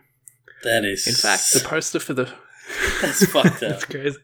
[0.62, 1.06] That is.
[1.06, 2.32] In fact, the poster for the
[3.02, 4.18] that's fucked that's crazy.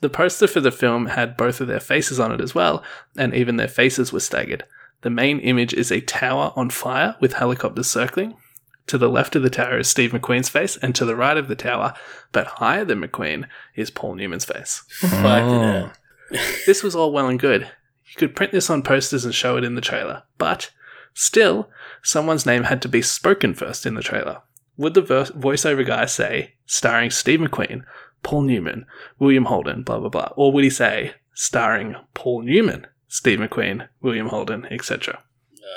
[0.00, 2.82] The poster for the film had both of their faces on it as well,
[3.16, 4.64] and even their faces were staggered.
[5.02, 8.36] The main image is a tower on fire with helicopters circling.
[8.88, 11.48] To the left of the tower is Steve McQueen's face, and to the right of
[11.48, 11.94] the tower,
[12.32, 14.82] but higher than McQueen, is Paul Newman's face.
[14.98, 15.92] Fuck
[16.30, 16.40] it.
[16.66, 17.62] This was all well and good.
[17.62, 20.70] You could print this on posters and show it in the trailer, but
[21.14, 21.70] still,
[22.02, 24.42] someone's name had to be spoken first in the trailer.
[24.76, 27.84] Would the ver- voiceover guy say, starring Steve McQueen,
[28.22, 28.86] Paul Newman,
[29.18, 34.28] William Holden, blah blah blah, or would he say, starring Paul Newman, Steve McQueen, William
[34.28, 35.22] Holden, etc.?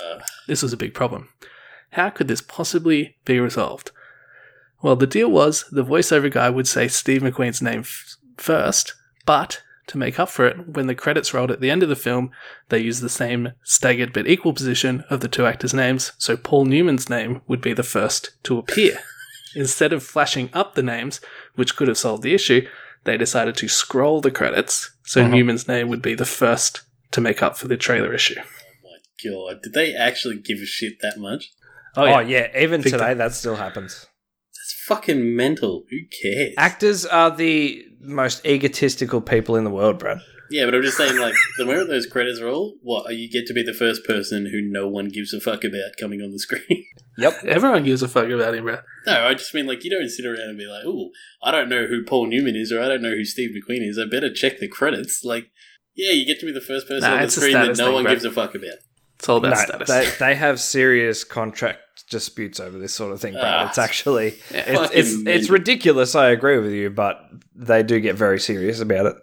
[0.04, 1.30] Uh, This was a big problem.
[1.96, 3.92] How could this possibly be resolved?
[4.82, 8.94] Well, the deal was the voiceover guy would say Steve McQueen's name f- first,
[9.26, 11.96] but to make up for it, when the credits rolled at the end of the
[11.96, 12.32] film,
[12.68, 16.66] they used the same staggered but equal position of the two actors' names, so Paul
[16.66, 19.00] Newman's name would be the first to appear.
[19.56, 21.22] Instead of flashing up the names,
[21.56, 22.68] which could have solved the issue,
[23.06, 25.30] they decided to scroll the credits, so uh-huh.
[25.30, 26.82] Newman's name would be the first
[27.12, 28.36] to make up for the trailer issue.
[28.38, 28.44] Oh
[28.84, 28.98] my
[29.54, 31.54] god, did they actually give a shit that much?
[31.98, 33.18] Oh, oh yeah, even Big today time.
[33.20, 34.06] that still happens.
[34.54, 35.84] That's fucking mental.
[35.90, 36.54] Who cares?
[36.58, 40.18] Actors are the most egotistical people in the world, bro.
[40.52, 43.54] yeah, but I'm just saying, like, the moment those credits roll, what you get to
[43.54, 46.86] be the first person who no one gives a fuck about coming on the screen.
[47.18, 48.80] Yep, everyone gives a fuck about him, bro.
[49.08, 51.70] no, I just mean like you don't sit around and be like, "Oh, I don't
[51.70, 53.98] know who Paul Newman is, or I don't know who Steve McQueen is.
[53.98, 55.46] I better check the credits." Like,
[55.96, 57.94] yeah, you get to be the first person Nah, on the screen that no thing,
[57.94, 58.12] one bro.
[58.12, 58.80] gives a fuck about.
[59.18, 59.88] It's all about No, status.
[59.88, 61.80] they, they have serious contract
[62.10, 63.46] disputes over this sort of thing, Brad.
[63.46, 64.64] Ah, it's actually Yeah.
[64.68, 66.16] it's, it's, it's ridiculous.
[66.16, 67.20] I agree with you, but
[67.56, 69.16] they do get very serious about it.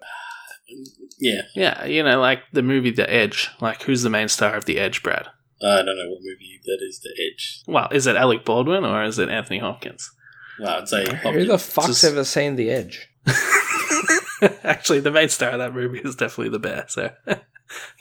[1.19, 3.49] Yeah, yeah, you know, like the movie The Edge.
[3.61, 5.27] Like, who's the main star of The Edge, Brad?
[5.61, 6.99] I don't know what movie that is.
[6.99, 7.61] The Edge.
[7.67, 10.11] Well, is it Alec Baldwin or is it Anthony Hopkins?
[10.59, 13.07] Well, I'd say Who the fuck's Just- ever seen The Edge?
[14.63, 16.85] Actually, the main star of that movie is definitely the bear.
[16.89, 17.11] So,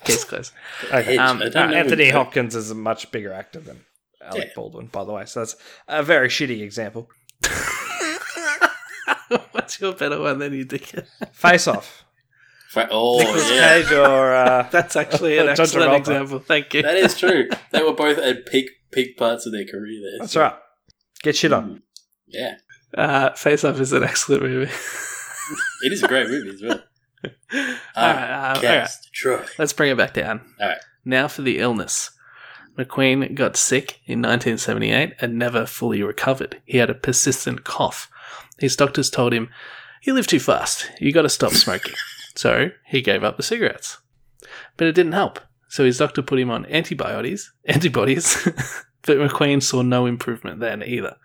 [0.04, 0.52] case closed.
[0.92, 1.16] Okay.
[1.16, 3.84] Um, I don't Uh, know Anthony Hopkins is a much bigger actor than
[4.24, 4.52] Alec Yeah.
[4.54, 5.24] Baldwin, by the way.
[5.26, 5.56] So that's
[5.88, 7.08] a very shitty example.
[9.52, 11.06] What's your better one than you dickhead?
[11.32, 12.04] Face Off.
[12.70, 13.82] Fra- Oh, Nicolas yeah.
[13.82, 15.98] Cage or uh, That's actually an excellent Travolta.
[15.98, 16.38] example.
[16.38, 16.82] Thank you.
[16.82, 17.48] That is true.
[17.70, 20.18] they were both at peak peak parts of their career there.
[20.20, 20.54] that's so- right.
[21.22, 21.68] Get shit on.
[21.76, 21.82] Mm.
[22.28, 22.54] Yeah,
[22.96, 24.70] Uh, Face Off is an excellent movie.
[25.82, 26.82] it is a great movie as well.
[27.24, 28.60] all right, uh, all right.
[28.62, 29.44] Cast, Troy.
[29.58, 30.40] Let's bring it back down.
[30.60, 30.78] All right.
[31.04, 32.10] Now for the illness.
[32.78, 36.60] McQueen got sick in 1978 and never fully recovered.
[36.64, 38.10] He had a persistent cough.
[38.58, 39.50] His doctors told him,
[40.02, 40.90] You live too fast.
[41.00, 41.94] You got to stop smoking.
[42.34, 43.98] so he gave up the cigarettes.
[44.76, 45.40] But it didn't help.
[45.68, 48.36] So his doctor put him on antibiotics, antibodies,
[49.02, 51.16] but McQueen saw no improvement then either.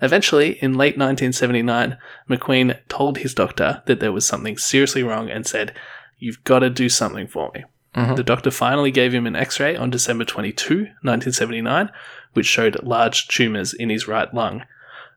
[0.00, 1.96] Eventually, in late 1979,
[2.28, 5.74] McQueen told his doctor that there was something seriously wrong and said,
[6.18, 7.64] You've got to do something for me.
[7.94, 8.14] Mm-hmm.
[8.14, 11.90] The doctor finally gave him an x ray on December 22, 1979,
[12.32, 14.64] which showed large tumours in his right lung.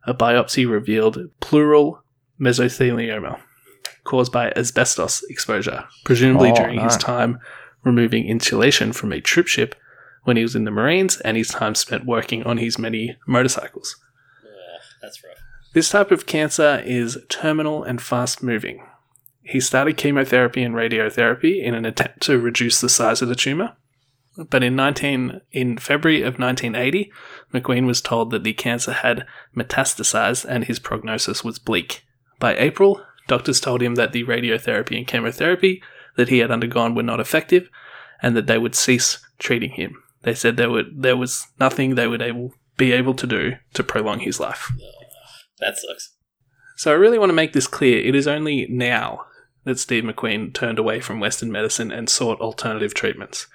[0.06, 2.04] A biopsy revealed pleural
[2.40, 3.40] mesothelioma
[4.04, 7.40] caused by asbestos exposure, presumably Oh, during his time
[7.84, 9.76] removing insulation from a troop ship
[10.24, 13.96] when he was in the Marines and his time spent working on his many motorcycles.
[15.02, 15.38] That's rough.
[15.74, 18.84] This type of cancer is terminal and fast moving.
[19.46, 23.78] He started chemotherapy and radiotherapy in an attempt to reduce the size of the tumor.
[24.50, 27.12] But in 19 in February of 1980,
[27.54, 29.26] McQueen was told that the cancer had
[29.56, 32.04] metastasized and his prognosis was bleak.
[32.40, 35.82] By April, doctors told him that the radiotherapy and chemotherapy
[36.18, 37.70] that he had undergone were not effective
[38.22, 40.02] and that they would cease treating him.
[40.24, 43.84] They said there would there was nothing they would able be able to do to
[43.84, 44.72] prolong his life.
[45.60, 46.16] That sucks.
[46.78, 48.00] So I really want to make this clear.
[48.00, 49.26] It is only now
[49.66, 53.48] that Steve McQueen turned away from Western medicine and sought alternative treatments.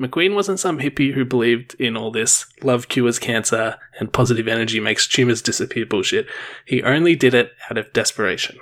[0.00, 4.78] McQueen wasn't some hippie who believed in all this love cures cancer and positive energy
[4.78, 6.26] makes tumors disappear bullshit.
[6.64, 8.58] He only did it out of desperation.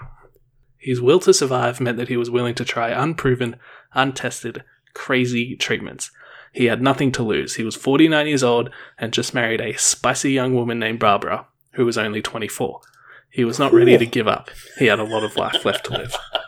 [0.78, 3.56] His will to survive meant that he was willing to try unproven,
[3.92, 6.10] untested, crazy treatments.
[6.52, 7.56] He had nothing to lose.
[7.56, 11.84] He was 49 years old and just married a spicy young woman named Barbara, who
[11.84, 12.80] was only 24.
[13.28, 14.48] He was not ready to give up.
[14.78, 16.16] He had a lot of life left to live.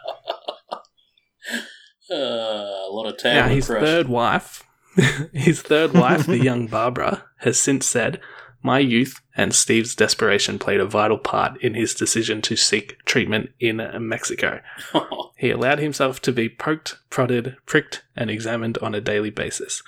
[2.11, 3.83] Uh, a lot of town Now, his crush.
[3.83, 4.65] third wife,
[5.33, 8.21] his third wife, the young Barbara, has since said,
[8.63, 13.51] "My youth and Steve's desperation played a vital part in his decision to seek treatment
[13.61, 14.61] in Mexico.
[15.39, 19.85] He allowed himself to be poked, prodded, pricked, and examined on a daily basis.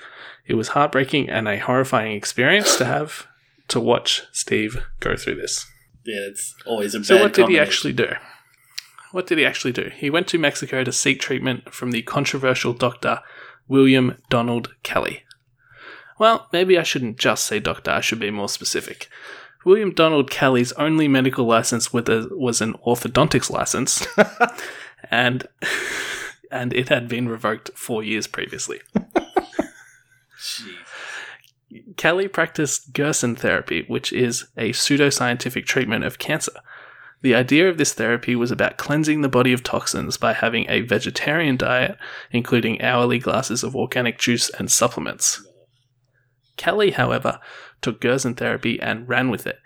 [0.47, 3.27] It was heartbreaking and a horrifying experience to have
[3.67, 5.67] to watch Steve go through this."
[6.05, 8.13] yeah, it's always a So, what did he actually do?
[9.13, 9.91] What did he actually do?
[9.95, 13.21] He went to Mexico to seek treatment from the controversial doctor
[13.67, 15.25] William Donald Kelley.
[16.19, 19.09] Well, maybe I shouldn't just say doctor, I should be more specific.
[19.65, 24.07] William Donald Kelley's only medical license with a, was an orthodontics license,
[25.11, 25.47] and
[26.51, 28.81] and it had been revoked four years previously.
[30.39, 30.77] Jeez.
[31.97, 36.53] Kelley practiced Gerson therapy, which is a pseudoscientific treatment of cancer.
[37.23, 40.81] The idea of this therapy was about cleansing the body of toxins by having a
[40.81, 41.99] vegetarian diet,
[42.31, 45.47] including hourly glasses of organic juice and supplements.
[46.57, 47.39] Kelley, however,
[47.83, 49.59] took Gerson therapy and ran with it.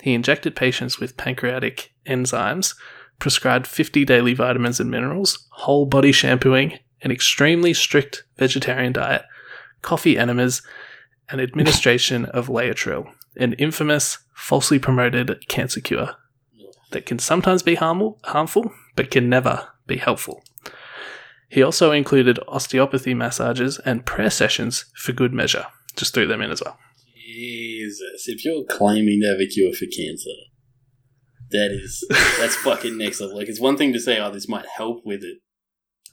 [0.00, 2.74] He injected patients with pancreatic enzymes,
[3.18, 9.22] prescribed 50 daily vitamins and minerals, whole body shampooing, an extremely strict vegetarian diet,
[9.80, 10.62] coffee enemas,
[11.28, 16.16] and administration of Laetrile, an infamous, falsely promoted cancer cure
[16.92, 20.42] that can sometimes be harmful, harmful but can never be helpful.
[21.48, 25.66] He also included osteopathy massages and prayer sessions for good measure.
[25.96, 26.78] Just threw them in as well.
[27.26, 30.30] Jesus, if you're claiming to have a cure for cancer,
[31.50, 32.04] that is
[32.38, 33.36] that's fucking next level.
[33.36, 35.38] Like it's one thing to say, "Oh, this might help with it,"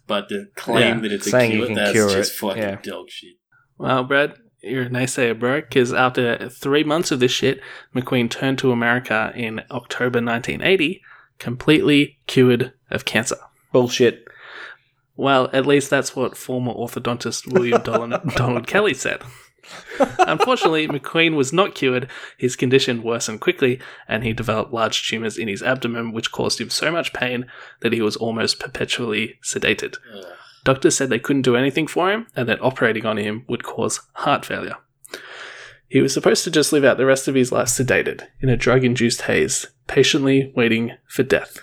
[0.08, 2.82] but to claim Yeah, that it's a cure, that's cure just it, fucking yeah.
[2.84, 3.36] dog shit.
[3.78, 7.62] Well, Brad, you're a naysayer, bro, because after three months of this shit,
[7.96, 11.02] McQueen turned to America in October 1980,
[11.38, 13.38] completely cured of cancer.
[13.72, 14.26] Bullshit.
[15.16, 19.22] Well, at least that's what former orthodontist William Donald, Donald Kelley said.
[20.20, 22.10] Unfortunately, McQueen was not cured.
[22.38, 26.70] His condition worsened quickly, and he developed large tumors in his abdomen, which caused him
[26.70, 27.46] so much pain
[27.82, 29.98] that he was almost perpetually sedated.
[30.16, 30.26] Ugh.
[30.64, 34.02] Doctors said they couldn't do anything for him, and that operating on him would cause
[34.14, 34.76] heart failure.
[35.88, 38.58] He was supposed to just live out the rest of his life sedated, in a
[38.58, 41.60] drug induced haze, patiently waiting for death.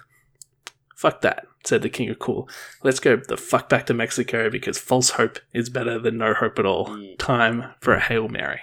[0.97, 2.49] Fuck that, said the King of Cool.
[2.83, 6.59] Let's go the fuck back to Mexico because false hope is better than no hope
[6.59, 6.89] at all.
[6.89, 7.19] Mm.
[7.19, 8.61] Time for a Hail Mary.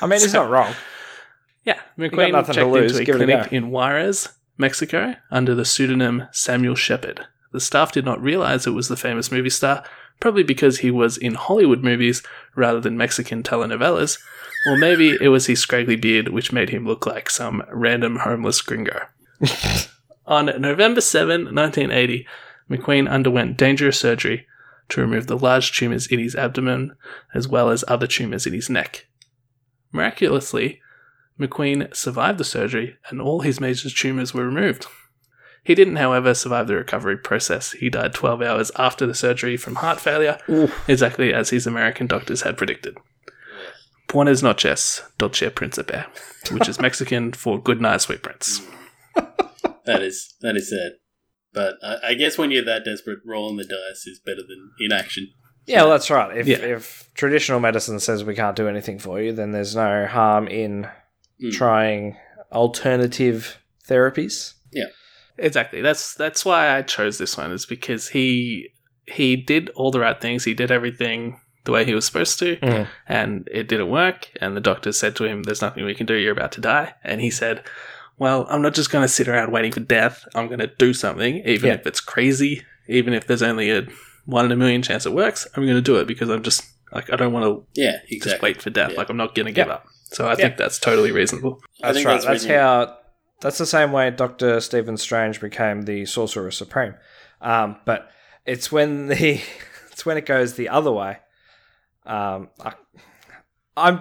[0.00, 0.74] I mean, he's not wrong.
[1.64, 6.24] Yeah, McQueen checked lose, into a it a clinic in Juarez, Mexico, under the pseudonym
[6.32, 7.26] Samuel Shepard.
[7.54, 9.84] The staff did not realize it was the famous movie star,
[10.18, 12.20] probably because he was in Hollywood movies
[12.56, 14.18] rather than Mexican telenovelas,
[14.66, 18.60] or maybe it was his scraggly beard which made him look like some random homeless
[18.60, 19.06] gringo.
[20.26, 22.26] On November 7, 1980,
[22.68, 24.48] McQueen underwent dangerous surgery
[24.88, 26.96] to remove the large tumors in his abdomen
[27.34, 29.06] as well as other tumors in his neck.
[29.92, 30.80] Miraculously,
[31.38, 34.88] McQueen survived the surgery and all his major tumors were removed.
[35.64, 37.72] He didn't, however, survive the recovery process.
[37.72, 40.38] He died 12 hours after the surgery from heart failure,
[40.86, 42.98] exactly as his American doctors had predicted.
[44.08, 46.04] Buenas noches, Dolce Principe,
[46.50, 48.60] which is Mexican for good night, sweet prince.
[49.86, 50.92] That is that is sad.
[51.52, 55.28] But I, I guess when you're that desperate, rolling the dice is better than inaction.
[55.66, 56.34] Yeah, well, that's right.
[56.38, 56.56] If, Yeah.
[56.56, 60.88] if traditional medicine says we can't do anything for you, then there's no harm in
[61.42, 61.52] Mm.
[61.52, 62.16] trying
[62.50, 64.54] alternative therapies.
[65.38, 65.80] Exactly.
[65.80, 68.70] That's that's why I chose this one is because he
[69.06, 70.44] he did all the right things.
[70.44, 72.86] He did everything the way he was supposed to, Mhm.
[73.08, 74.28] and it didn't work.
[74.40, 76.14] And the doctor said to him, "There's nothing we can do.
[76.14, 77.62] You're about to die." And he said,
[78.16, 80.24] well, I'm not just going to sit around waiting for death.
[80.36, 81.74] I'm going to do something, even Yeah.
[81.74, 83.88] if it's crazy, even if there's only a
[84.24, 85.48] one in a million chance it works.
[85.56, 86.62] I'm going to do it because I'm just
[86.92, 88.92] like I don't want to Yeah, just wait for death.
[88.92, 88.98] Yeah.
[88.98, 89.74] Like I'm not going to give Yeah.
[89.74, 89.86] up.
[90.12, 91.60] So I think that's totally reasonable.
[91.82, 92.12] I That's right.
[92.22, 92.96] that's That's, how.
[93.40, 96.94] That's the same way Doctor Stephen Strange became the Sorcerer Supreme.
[97.40, 98.10] Um, but
[98.46, 99.40] it's when the
[99.92, 101.18] it's when it goes the other way.
[102.06, 102.72] Um, I,
[103.76, 104.00] I'm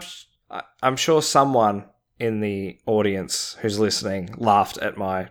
[0.50, 1.86] I- I'm sure someone
[2.20, 5.30] in the audience who's listening laughed at my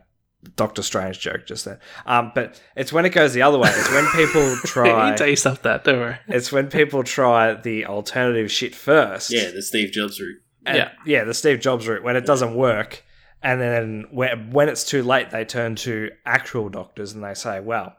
[0.57, 1.79] Doctor Strange joke just then.
[2.07, 3.71] Um, but it's when it goes the other way.
[3.73, 5.11] It's when people try.
[5.13, 5.85] you tell yourself that.
[5.85, 6.17] Don't worry.
[6.27, 9.33] it's when people try the alternative shit first.
[9.33, 10.41] Yeah, the Steve Jobs route.
[10.67, 10.91] And- Yeah.
[11.07, 13.05] yeah, the Steve Jobs route when it doesn't work,
[13.43, 17.61] and then when, when it's too late, they turn to actual doctors and they say,
[17.61, 17.97] "Well,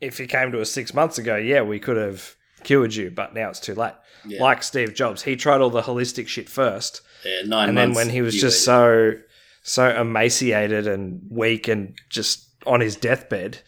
[0.00, 3.34] if you came to us six months ago, yeah, we could have cured you, but
[3.34, 3.94] now it's too late."
[4.26, 4.42] Yeah.
[4.42, 8.10] Like Steve Jobs, he tried all the holistic shit first, Yeah, nine and then when
[8.10, 9.14] he was just so
[9.62, 13.58] so emaciated and weak and just on his deathbed,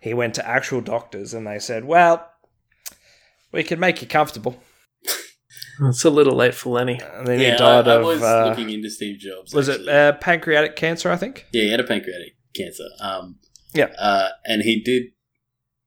[0.00, 2.30] he went to actual doctors and they said, "Well,
[3.52, 4.62] we can make you comfortable."
[5.80, 7.00] It's a little late for Lenny.
[7.14, 9.54] And then yeah, he died I, I of was uh, looking into Steve Jobs.
[9.54, 9.88] was actually.
[9.88, 11.10] it uh, pancreatic cancer?
[11.10, 11.46] I think.
[11.52, 12.84] Yeah, he had a pancreatic cancer.
[13.00, 13.38] Um,
[13.74, 13.92] Yeah.
[13.98, 15.12] Uh, and he did.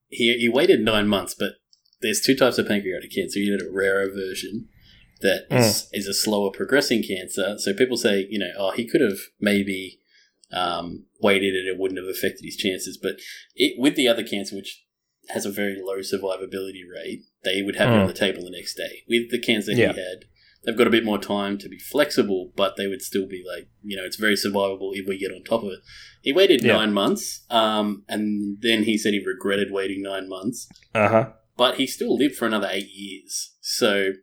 [0.09, 1.53] He he waited nine months, but
[2.01, 3.39] there's two types of pancreatic cancer.
[3.39, 4.67] You had a rarer version
[5.21, 7.55] that is, is a slower progressing cancer.
[7.57, 9.99] So people say, you know, oh, he could have maybe
[10.51, 12.97] um, waited and it wouldn't have affected his chances.
[13.01, 13.17] But
[13.55, 14.83] it, with the other cancer, which
[15.29, 18.01] has a very low survivability rate, they would have it Mm.
[18.01, 19.03] on the table the next day.
[19.07, 19.93] With the cancer Yeah.
[19.93, 20.25] he had,
[20.63, 23.67] they've got a bit more time to be flexible, but they would still be like,
[23.83, 25.79] you know, it's very survivable if we get on top of it.
[26.21, 26.73] He waited Yeah.
[26.73, 31.33] nine months, um, and then he said he regretted waiting nine months, Uh huh.
[31.57, 33.55] but he still lived for another eight years.
[33.61, 34.13] So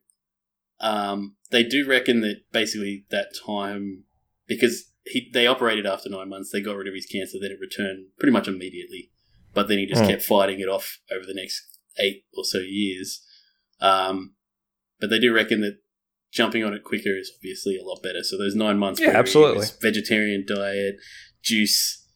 [0.80, 4.04] um, they do reckon that basically that time,
[4.46, 7.58] because he, they operated after nine months, they got rid of his cancer, then it
[7.60, 9.10] returned pretty much immediately.
[9.54, 10.08] But then he just Hmm.
[10.08, 11.62] kept fighting it off over the next
[11.98, 13.24] eight or so years.
[13.80, 14.34] Um,
[15.00, 15.78] but they do reckon that
[16.32, 18.22] jumping on it quicker is obviously a lot better.
[18.22, 19.58] So those nine months, Yeah, absolutely.
[19.58, 20.96] was vegetarian diet,
[21.42, 22.06] juice,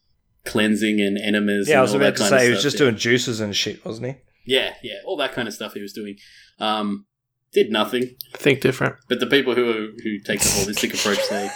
[0.45, 1.67] cleansing, and enemas.
[1.67, 2.85] Yeah, I was all about that to say he was just yeah.
[2.85, 4.15] doing juices and shit, wasn't he?
[4.45, 6.17] Yeah, yeah, all that kind of stuff he was doing.
[6.59, 7.05] Um,
[7.53, 8.15] did nothing.
[8.33, 8.95] Think different.
[9.07, 11.49] But the people who are, who take the holistic approach say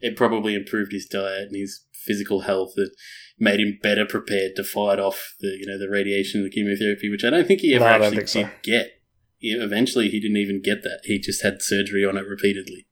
[0.00, 2.90] it probably improved his diet and his physical health that
[3.39, 7.09] made him better prepared to fight off the you know the radiation and the chemotherapy,
[7.09, 8.41] which I don't think he ever No, I don't actually think so.
[8.43, 8.91] did get.
[9.37, 10.99] He, eventually, he didn't even get that.
[11.05, 12.87] He just had surgery on it repeatedly.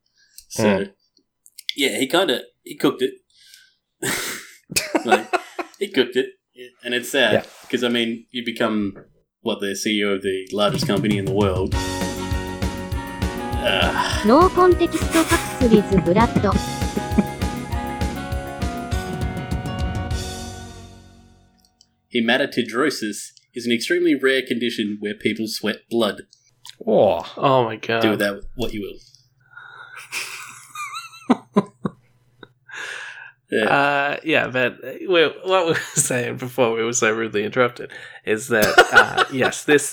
[0.50, 0.84] So, Hmm.
[1.76, 3.14] yeah, he kind of he cooked it.
[5.06, 5.28] like
[5.80, 6.28] he cooked it,
[6.84, 7.44] and it's sad Yeah.
[7.64, 8.94] because I mean, you become
[9.42, 11.74] what the CEO of the largest company in the world.
[13.60, 13.92] Uh,
[14.26, 16.52] ノーコンテキストファクスリズブラッド
[22.15, 26.23] Hematidrosis is an extremely rare condition where people sweat blood.
[26.87, 28.03] Oh, Oh my god.
[28.03, 28.99] Do with that what you will.
[33.51, 33.65] yeah.
[33.69, 37.93] Uh, yeah, but what we were saying before we were so rudely interrupted
[38.25, 39.93] is that uh, yes, this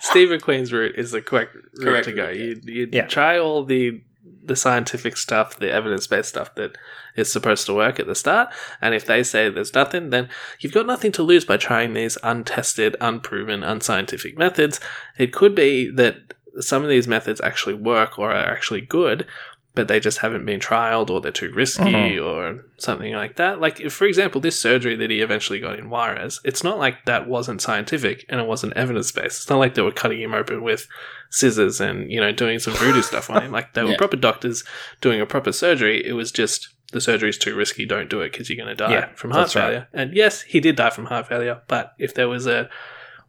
[0.00, 2.26] Steve McQueen's route is the correct route Correct to go.
[2.26, 3.06] route, You you Yeah.
[3.06, 4.02] try all the
[4.44, 6.76] the scientific stuff, the evidence based stuff that
[7.16, 8.48] is supposed to work at the start,
[8.80, 10.28] and if they say there's nothing, then
[10.60, 14.80] you've got nothing to lose by trying these untested, unproven, unscientific methods.
[15.18, 19.26] It could be that some of these methods actually work or are actually good,
[19.76, 22.24] but they just haven't been trialed or they're too risky Mhm.
[22.24, 23.60] or something like that.
[23.60, 27.04] Like, if, for example, this surgery that he eventually got in Juarez, it's not like
[27.04, 29.42] that wasn't scientific and it wasn't evidence based.
[29.42, 30.88] It's not like they were cutting him open with
[31.30, 33.52] scissors and, you know, doing some voodoo stuff on him.
[33.52, 33.96] Like, they were Yeah.
[33.98, 34.64] proper doctors
[35.00, 36.04] doing a proper surgery.
[36.04, 38.92] It was just the surgery's too risky, don't do it because you're going to die
[38.92, 39.62] Yeah, from heart that's right.
[39.62, 39.88] failure.
[39.92, 42.68] And yes, he did die from heart failure, but if there was a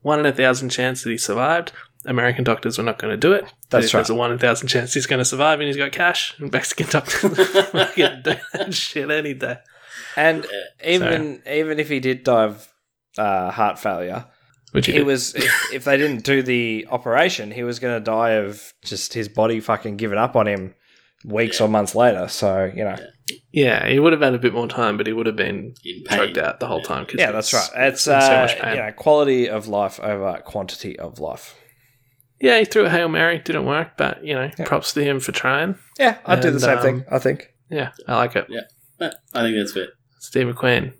[0.02, 1.72] one in a thousand chance that he survived,
[2.08, 3.46] American doctors were not going to do it.
[3.70, 5.92] That's if There's a one in thousand chance he's going to survive and he's got
[5.92, 6.34] cash.
[6.40, 7.22] And Mexican doctors
[7.70, 9.58] fucking do that shit any day.
[10.16, 10.46] and
[10.82, 10.90] Yeah.
[10.96, 12.68] even even if he did die of
[13.18, 14.26] uh, heart failure,
[14.72, 15.08] Which he, he did.
[15.08, 19.14] was if, if they didn't do the operation, he was going to die of just
[19.14, 20.76] his body fucking giving up on him
[21.26, 21.66] weeks Yeah.
[21.66, 22.28] or months later.
[22.28, 22.96] So you know,
[23.52, 26.04] Yeah, he would have had a bit more time, but he would have been In
[26.10, 26.88] choked out the whole Yeah.
[26.88, 27.06] time.
[27.06, 27.70] 'cause yeah, that's right.
[27.76, 28.76] It's in uh, so much pain.
[28.76, 31.56] you know quality of life over quantity of life.
[32.40, 34.66] Yeah, he threw a hail mary, didn't work, but you know, Yeah.
[34.66, 35.76] props to him for trying.
[36.00, 37.06] Yeah, I'd do the same um, thing.
[37.12, 37.54] I think.
[37.70, 38.46] Yeah, I like it.
[38.50, 38.62] Yeah,
[39.34, 39.88] I think that's fair.
[40.20, 40.94] Steve McQueen.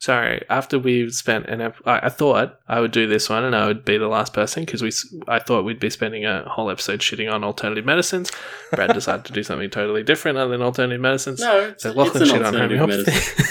[0.00, 3.54] Sorry, after we've spent an, ep- I, I thought I would do this one, and
[3.54, 6.42] I would be the last person because we, s- I thought we'd be spending a
[6.48, 8.30] whole episode shitting on alternative medicines.
[8.72, 11.40] Brad decided to do something totally different other than alternative medicines.
[11.40, 13.10] No, it's, So it's Lachlan an shit on alternative homeopathy.
[13.12, 13.46] medicine.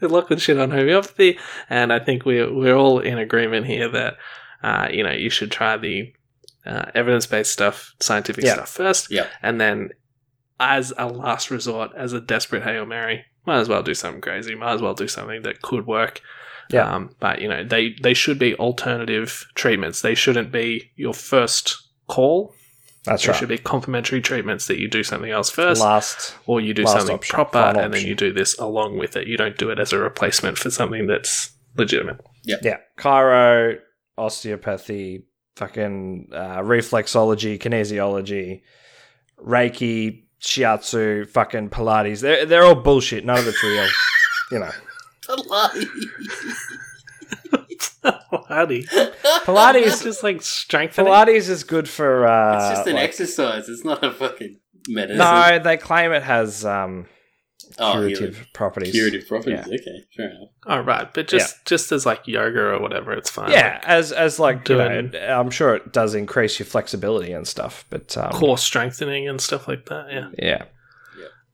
[0.00, 1.38] Lachlan shit on homeopathy,
[1.70, 4.16] and I think we're we're all in agreement here that
[4.62, 6.12] uh, you know you should try the
[6.66, 8.54] uh, evidence based stuff, scientific Yeah.
[8.54, 9.26] stuff first, Yeah.
[9.42, 9.90] and then
[10.60, 14.54] as a last resort, as a desperate hail mary, might as well do something crazy.
[14.54, 16.20] Might as well do something that could work.
[16.70, 16.88] Yeah.
[16.94, 20.00] Um, but you know they they should be alternative treatments.
[20.02, 21.76] They shouldn't be your first
[22.08, 22.54] call.
[23.04, 23.38] That's There right.
[23.40, 26.36] should be complementary treatments that you do something else first Last.
[26.46, 29.26] or you do something option, proper final and then you do this along with it.
[29.26, 32.20] You don't do it as a replacement for something that's legitimate.
[32.44, 32.76] Yeah.
[33.00, 33.78] Chiro,
[34.18, 35.24] osteopathy,
[35.56, 38.62] fucking uh, reflexology, kinesiology,
[39.38, 42.20] Reiki, shiatsu, fucking Pilates.
[42.20, 43.24] They're, they're all bullshit.
[43.24, 43.88] None of it's real.
[44.52, 44.70] you know.
[48.02, 48.88] Pilates.
[49.44, 51.12] Pilates- It's just like strengthening.
[51.12, 52.26] Pilates is good for.
[52.26, 53.68] Uh, It's just an like- exercise.
[53.68, 54.58] It's not a fucking
[54.88, 55.18] medicine.
[55.18, 57.06] No, they claim it has um,
[57.78, 58.48] oh, curative healing.
[58.52, 58.92] properties.
[58.92, 59.60] curative properties.
[59.66, 59.74] Yeah.
[59.74, 60.48] Okay, fair enough.
[60.66, 61.12] Oh, right.
[61.12, 63.50] But just just as like yoga or whatever, it's fine.
[63.50, 67.46] Yeah, as as like you know, Doing- I'm sure it does increase your flexibility and
[67.46, 67.84] stuff.
[67.90, 70.12] But um, core strengthening and stuff like that.
[70.12, 70.28] Yeah.
[70.38, 70.64] yeah,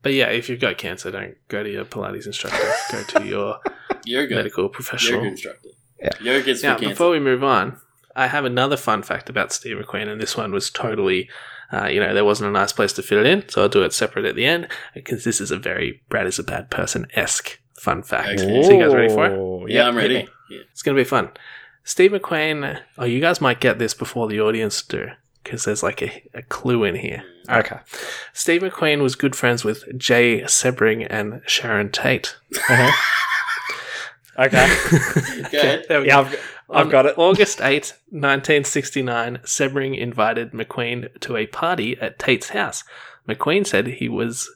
[0.03, 2.73] But yeah, if you've got cancer, don't go to your Pilates instructor.
[2.93, 3.59] go to your
[4.05, 4.35] Yoga.
[4.37, 5.19] medical professional.
[5.21, 5.69] Yoga instructor.
[6.01, 6.11] Yeah.
[6.21, 6.89] Yoga's for Now, cancer.
[6.91, 7.81] before we move on,
[8.15, 11.29] I have another fun fact about Steve McQueen, and this one was totally,
[11.73, 13.83] uh, you know, there wasn't a nice place to fit it in, so I'll do
[13.83, 17.07] it separate at the end because this is a very Brad is a bad person
[17.15, 18.41] esque fun fact.
[18.41, 18.63] Okay.
[18.63, 19.71] So you guys ready for it?
[19.71, 20.29] Yeah, yep, I'm ready.
[20.51, 20.61] Yeah.
[20.73, 21.31] It's going to be fun.
[21.85, 25.09] Steve McQueen, oh, you guys might get this before the audience do
[25.43, 27.25] because there's like a, a clue in here.
[27.49, 27.79] Okay.
[28.35, 32.37] Steve McQueen was good friends with Jay Sebring and Sharon Tate.
[32.55, 32.93] Uh-huh.
[34.39, 34.67] Okay.
[35.51, 35.87] Go ahead.
[35.89, 36.29] There we Yeah, go.
[36.29, 37.19] I've, I've got it.
[37.19, 42.85] August 8, 1969, Sebring invited McQueen to a party at Tate's house.
[43.29, 44.49] McQueen said he was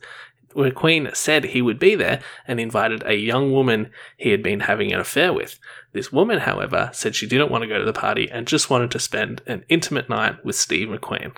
[0.55, 4.93] McQueen said he would be there and invited a young woman he had been having
[4.93, 5.59] an affair with.
[5.93, 8.91] This woman, however, said she didn't want to go to the party and just wanted
[8.93, 11.35] to spend an intimate night with Steve McQueen.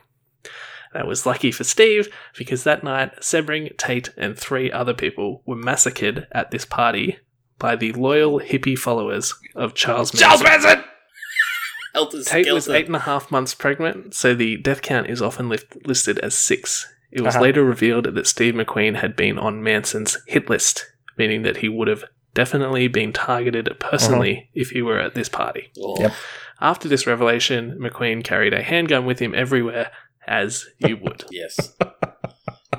[0.92, 5.56] That was lucky for Steve because that night Sebring, Tate, and three other people were
[5.56, 7.18] massacred at this party
[7.58, 10.26] by the loyal hippie followers of Charles Manson.
[10.28, 10.84] Charles Manson.
[11.94, 15.48] Helter Tate was eight and a half months pregnant, so the death count is often
[15.48, 16.86] lif- listed as six.
[17.12, 17.44] It was Uh-huh.
[17.44, 20.84] later revealed that Steve McQueen had been on Manson's hit list,
[21.16, 25.70] meaning that he would have definitely been targeted personally if he were at this party.
[25.80, 26.12] Oh, Yep.
[26.60, 29.92] After this revelation, McQueen carried a handgun with him everywhere,
[30.26, 31.24] as you would.
[31.30, 31.74] Yes.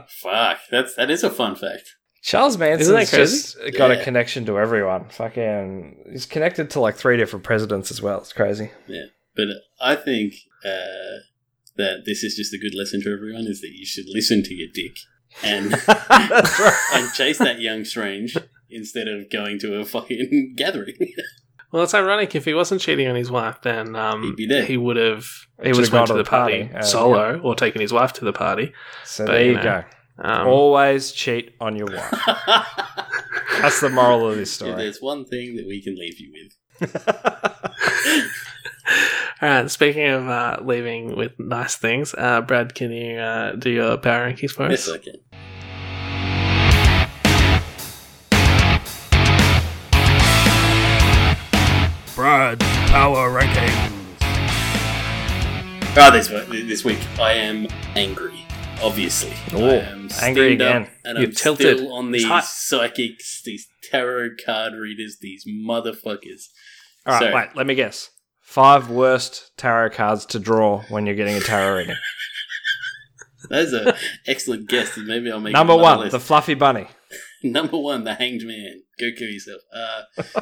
[0.08, 0.58] Fuck.
[0.72, 1.96] That's that is a fun fact.
[2.26, 5.10] Charles Manson Isn't Manson's that just got a connection to everyone.
[5.10, 8.18] Fucking, he's connected to like three different presidents as well.
[8.18, 8.72] It's crazy.
[8.88, 9.06] Yeah,
[9.36, 9.46] but
[9.80, 10.34] I think
[10.66, 11.22] uh,
[11.78, 14.56] that this is just a good lesson to everyone: is that you should listen to
[14.56, 14.98] your dick
[15.44, 16.80] and That's right.
[16.96, 18.36] and chase that young strange
[18.72, 20.96] instead of going to a fucking gathering.
[21.72, 22.34] Well, it's ironic.
[22.34, 24.66] If he wasn't cheating on his wife, then um, He'd be dead.
[24.66, 25.28] he would have
[25.62, 27.82] He would just have gone to to the the party, party, uh, solo or taken
[27.82, 28.74] his wife to the party.
[29.04, 29.64] So But, there you you know.
[29.64, 29.84] go.
[30.18, 32.12] Um, Always cheat on your wife.
[33.62, 34.76] That's the moral of this if story.
[34.76, 37.08] there's one thing that we can leave you with,
[39.42, 39.70] All right.
[39.72, 44.32] Speaking of uh, leaving with nice things, uh, Brad, can you uh, do your power
[44.32, 44.88] rankings for us?
[44.88, 45.16] yes, I can.
[52.16, 53.92] Brad's Power Rankings.
[55.98, 56.28] Oh, this
[56.68, 58.35] this week I am angry.
[58.84, 60.88] Obviously, am angry again.
[61.04, 61.78] and You're I'm tilted.
[61.80, 66.44] still on these psychics, these tarot card readers, these motherfuckers.
[67.06, 68.12] All right, So- wait, let me guess.
[68.42, 71.96] Five worst tarot cards to draw when you're getting a tarot reading.
[73.50, 73.94] That's an
[74.28, 74.96] excellent guess.
[74.98, 76.12] and Maybe I'll make Number one, list.
[76.12, 76.88] the fluffy bunny.
[77.44, 78.82] Number one, the Hanged Man.
[79.00, 79.62] Go kill yourself.
[79.74, 80.42] Uh,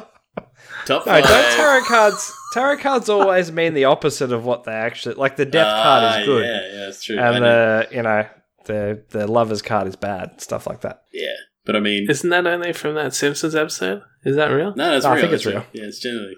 [0.86, 1.24] top No, five.
[1.24, 2.32] don't tarot cards.
[2.52, 5.36] Tarot cards always mean the opposite of what they actually like.
[5.36, 7.18] The death card Ah, is good, Yeah, yeah, that's true.
[7.18, 7.78] I and know.
[7.88, 8.26] the you know
[8.66, 10.40] the the lovers card is bad.
[10.40, 11.02] Stuff like that.
[11.12, 11.32] yeah,
[11.64, 14.02] but I mean, Isn't that only from that Simpsons episode?
[14.24, 14.72] Is that real?
[14.76, 15.20] no, that's No, I real.
[15.22, 15.66] think it's that's real.
[15.72, 16.36] Yeah, it's generally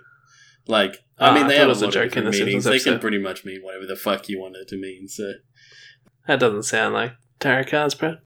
[0.67, 1.03] like.
[1.19, 2.65] I Ah, mean, they thought have it was a a joke of in the meanings.
[2.65, 5.09] Simpsons They can pretty much mean whatever the fuck you want it to mean.
[5.09, 5.33] So
[6.27, 8.19] That doesn't sound like tarot cards, Brad.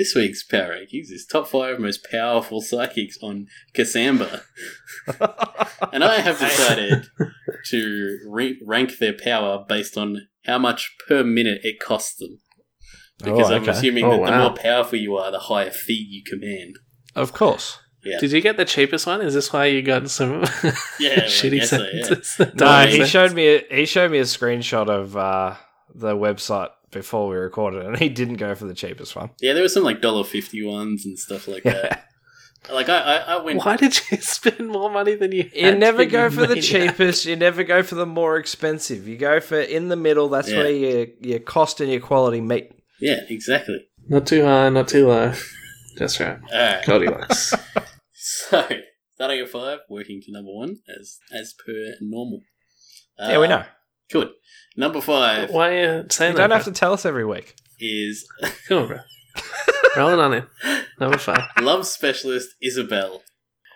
[0.00, 4.40] This week's power rankings is top five most powerful psychics on Kasamba,
[5.92, 7.04] and I have decided
[7.66, 12.38] to re- rank their power based on how much per minute it costs them.
[13.22, 13.72] Because Oh, I'm okay.
[13.72, 16.76] assuming Oh, that the more powerful you are, the higher fee you command.
[17.14, 17.76] Of course.
[18.02, 18.18] Yeah.
[18.20, 19.20] Did you get the cheapest one?
[19.20, 20.40] Is this why you got some
[20.98, 22.04] Yeah, I shitty guess so, yeah.
[22.04, 22.54] sentences?
[22.58, 25.56] No, he make showed me a, he showed me a screenshot of uh,
[25.94, 29.30] the website before we recorded, and he didn't go for the cheapest one.
[29.40, 32.06] Yeah, there were some like dollar fifty ones and stuff like that.
[32.70, 33.64] Like I, I, I went.
[33.64, 35.48] Why did you spend more money than you?
[35.54, 37.24] You had never go you for the cheapest.
[37.24, 39.08] You never go for the more expensive.
[39.08, 40.28] You go for in the middle.
[40.28, 40.58] That's Yeah.
[40.58, 42.70] where your your cost and your quality meet.
[43.00, 43.86] Yeah, exactly.
[44.08, 45.32] Not too high, not too low.
[45.96, 46.38] That's right.
[46.52, 46.84] All right.
[46.84, 47.54] Goldilocks.
[48.12, 48.68] So
[49.14, 51.72] starting at five, working to number one as as per
[52.02, 52.42] normal.
[53.18, 53.64] yeah, we Uh, know.
[54.12, 54.30] Good.
[54.76, 55.72] Number five Why are
[56.02, 56.48] you saying You that?
[56.48, 56.72] don't have bro?
[56.72, 57.54] to tell us every week.
[57.78, 58.26] is
[58.68, 58.98] Come on, bro.
[59.96, 60.46] Rolling on in.
[61.00, 61.42] Number five.
[61.60, 63.22] love specialist Isabel.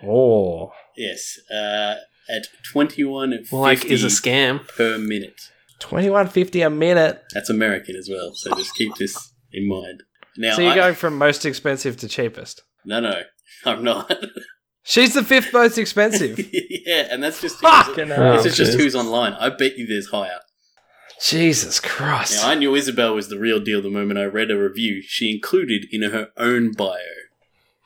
[0.02, 1.97] Oh, Yes, uh,
[2.31, 4.66] at twenty one Well, like, is a scam.
[4.69, 5.40] per minute.
[5.81, 7.20] twenty one fifty a minute.
[7.32, 10.05] That's American as well, so just keep this in mind.
[10.36, 12.62] Now, so you're I- going from most expensive to cheapest.
[12.85, 13.23] no, no,
[13.65, 14.12] I'm not.
[14.86, 16.39] She's the fifth most expensive.
[16.52, 18.36] yeah, and that's just Fucking Oh, hell.
[18.36, 19.32] this is just who's online.
[19.35, 20.40] I bet you there's higher.
[21.24, 22.43] Jesus Christ.
[22.43, 25.32] Now, I knew Isabel was the real deal the moment I read a review she
[25.32, 26.98] included in her own bio.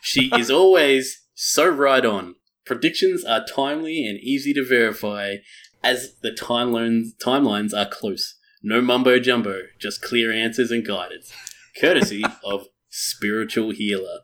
[0.01, 2.35] She is always so right on.
[2.66, 5.37] Predictions are timely and easy to verify
[5.85, 8.35] as the timelines, timelines are close.
[8.62, 11.33] No mumbo jumbo, just clear answers and guidance.
[11.81, 14.20] Courtesy of Spiritual Healer.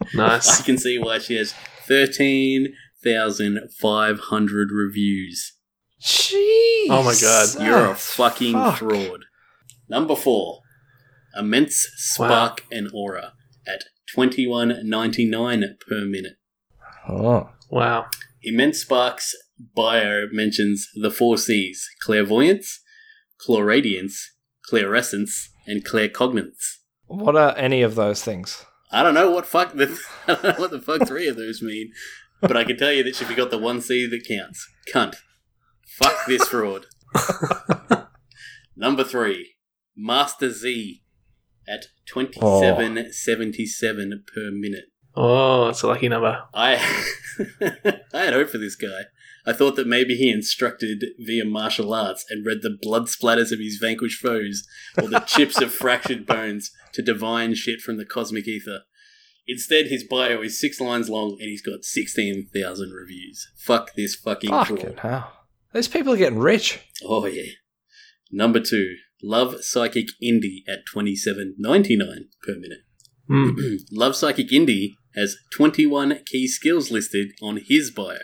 [0.14, 0.62] I Nice.
[0.62, 1.52] can see why she has
[1.86, 5.52] 13,500 reviews.
[6.02, 6.86] Jeez.
[6.88, 7.48] Oh my God.
[7.62, 8.78] You're a fucking Fuck.
[8.78, 9.24] fraud.
[9.88, 10.60] Number four,
[11.36, 13.34] immense spark and aura
[13.66, 16.38] at twenty one ninety nine per minute.
[17.08, 17.50] Oh.
[17.70, 18.06] Wow.
[18.42, 19.34] Immense Spark's
[19.76, 22.80] bio mentions the four C's: clairvoyance,
[23.38, 24.32] clairaudience,
[24.72, 26.78] clairsentience, and claircognizance.
[27.06, 28.64] What are any of those things?
[28.92, 31.62] I don't know what fuck the I don't know what the fuck three of those
[31.62, 31.92] mean,
[32.40, 34.66] but I can tell you that she forgot the one C that counts.
[34.92, 35.16] Cunt.
[35.86, 36.86] Fuck this fraud.
[38.76, 39.54] Number three,
[39.96, 41.02] Master Z
[41.68, 43.04] at twenty seven oh.
[43.10, 44.84] seventy seven per minute.
[45.14, 46.42] Oh, it's a lucky number.
[46.54, 46.74] I
[48.14, 49.02] I had hope for this guy.
[49.46, 53.58] I thought that maybe he instructed via martial arts and read the blood splatters of
[53.58, 54.66] his vanquished foes
[55.00, 58.80] or the chips of fractured bones to divine shit from the cosmic ether.
[59.46, 63.48] Instead, his bio is six lines long and he's got 16,000 reviews.
[63.56, 65.32] Fuck this fucking Fucking hell.
[65.72, 66.80] These people are getting rich.
[67.04, 67.52] Oh, yeah.
[68.30, 71.58] Number two, Love Psychic Indie at 27.99
[72.42, 72.80] per minute.
[73.26, 73.50] Hmm.
[73.92, 78.18] Love Psychic Indie has 21 key skills listed on his bio.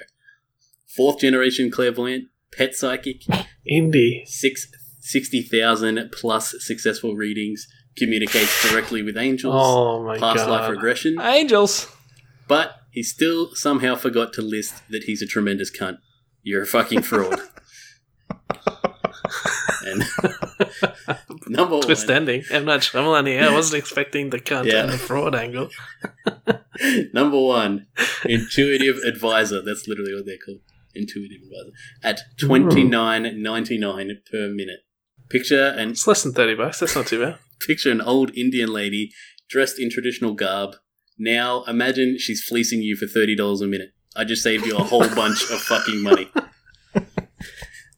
[0.96, 3.22] Fourth generation clairvoyant, pet psychic,
[3.70, 4.26] Indie.
[4.26, 4.66] six,
[5.00, 7.66] 60,000 plus successful readings,
[7.96, 11.86] communicates directly with angels, Oh my past life regression, Angels.
[12.48, 15.98] but he still somehow forgot to list that he's a tremendous cunt.
[16.42, 17.40] You're a fucking fraud.
[19.84, 20.02] and
[21.46, 22.42] number one Twist one, ending.
[22.50, 22.64] M.
[22.64, 23.42] Night Shyamalan here.
[23.42, 24.84] I wasn't expecting the cunt Yeah.
[24.84, 25.68] and the fraud angle.
[27.12, 27.86] Number one,
[28.24, 29.62] intuitive advisor.
[29.62, 30.60] That's literally what they're called.
[30.96, 31.72] Intuitive advisor.
[32.02, 34.80] At twenty nine ninety nine per minute.
[35.28, 36.78] Picture and It's less than 30 bucks.
[36.78, 37.38] That's not too bad.
[37.66, 39.10] picture an old Indian lady
[39.48, 40.76] dressed in traditional garb.
[41.18, 43.90] Now imagine she's fleecing you for thirty dollars a minute.
[44.14, 46.30] I just saved you a whole bunch of fucking money.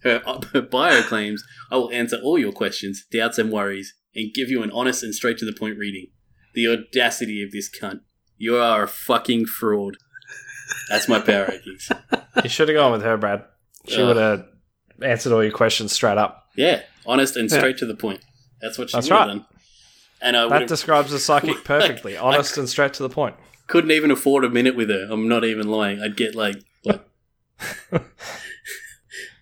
[0.03, 1.43] Her, uh, her bio claims,
[1.73, 5.13] I will answer all your questions, doubts, and worries, and give you an honest and
[5.15, 6.07] straight to the point reading.
[6.55, 8.01] The audacity of this cunt.
[8.37, 9.97] You are a fucking fraud.
[10.89, 11.91] That's my power rankings.
[12.43, 13.45] You should have gone with her, Brad.
[13.87, 14.45] She would have
[15.03, 16.45] answered all your questions straight up.
[16.57, 18.21] Yeah, honest and straight to the point.
[18.61, 19.35] That's what she That's would have right.
[19.35, 19.47] done.
[20.21, 22.17] And I That would've- describes the psychic perfectly.
[22.17, 23.37] Honest and straight to the point.
[23.69, 25.07] couldn't even afford a minute with her.
[25.11, 26.01] I'm not even lying.
[26.03, 27.01] I'd get like like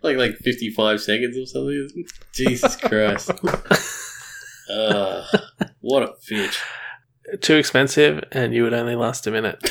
[0.02, 2.04] like like 55 seconds or something.
[2.34, 3.30] Jesus Christ.
[4.70, 5.24] uh,
[5.80, 6.60] what a bitch.
[7.40, 9.68] Too expensive, and you would only last a minute.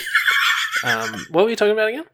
[0.84, 2.06] Um, what were you talking about again?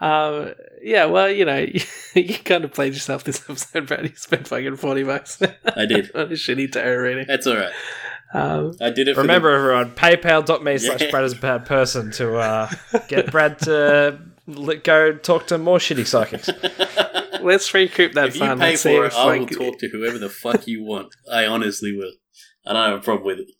[0.00, 1.58] Um, yeah, well, you know,
[2.14, 4.02] you, kind of played yourself this episode, Brad.
[4.04, 5.40] You spent fucking 40 bucks
[5.76, 6.10] I did.
[6.14, 7.24] on a shitty tarot reading.
[7.28, 7.72] That's all right.
[8.34, 9.14] Um, I did it.
[9.14, 12.70] For Remember, everyone, paypal.me slash Brad is a bad person to uh,
[13.06, 16.48] get Brad to let go talk to more shitty psychics.
[17.42, 19.50] let's recoup the, that if you pay Let's see for if, it, I will like-
[19.50, 21.14] talk to whoever the fuck you want.
[21.30, 22.12] I honestly will.
[22.66, 23.50] I don't have a problem with it.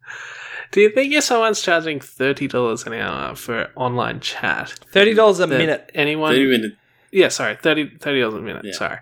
[0.72, 5.46] Do you think if someone's charging thirty dollars an hour for online chat, $30 a
[5.46, 5.90] minute.
[5.94, 6.32] anyone?
[6.32, 6.76] 30 minutes.
[7.12, 8.64] Yeah, sorry, 30 dollars a minute.
[8.64, 8.72] Yeah.
[8.72, 8.98] Sorry.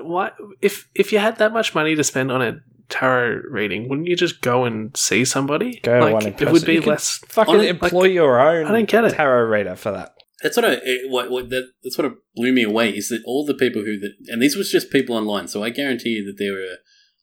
[0.00, 4.08] What if if you had that much money to spend on a tarot reading, wouldn't
[4.08, 5.80] you just go and see somebody?
[5.82, 7.18] Go to like, one in it would be You less.
[7.28, 9.14] Fucking Honest- employ your own I don't get it.
[9.14, 10.12] tarot reader for that.
[10.42, 13.46] That's what I it, what, what that, that's what blew me away is that all
[13.46, 15.48] the people who that and these was just people online.
[15.48, 16.76] So I guarantee you that there were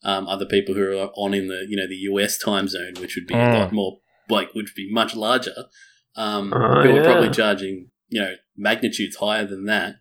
[0.03, 3.15] um, other people who are on in the you know the US time zone, which
[3.15, 3.53] would be a Mm.
[3.59, 3.99] lot more
[4.29, 5.53] like would be much larger.
[6.15, 7.03] Um, Oh, who were yeah.
[7.03, 9.95] probably charging you know magnitudes higher than that,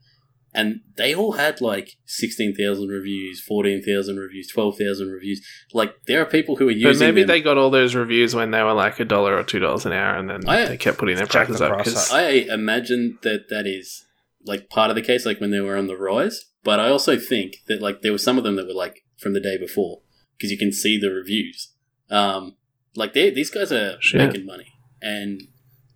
[0.55, 5.41] and they all had like sixteen thousand reviews, fourteen thousand reviews, twelve thousand reviews.
[5.73, 6.93] Like there are people who are using.
[6.99, 9.43] But maybe them- they got all those reviews when they were like a dollar or
[9.45, 11.79] two dollars an hour, and then I- they kept putting their Jack prices the up
[11.79, 12.11] because.
[12.13, 12.29] I
[12.61, 14.05] imagine that that is
[14.45, 16.45] like part of the case, like when they were on the rise.
[16.65, 19.33] But I also think that like there were some of them that were like from
[19.33, 20.01] the day before
[20.37, 21.73] because you can see the reviews.
[22.11, 22.57] Um,
[22.97, 24.21] like they these guys are Shit.
[24.21, 24.67] making money,
[25.01, 25.41] and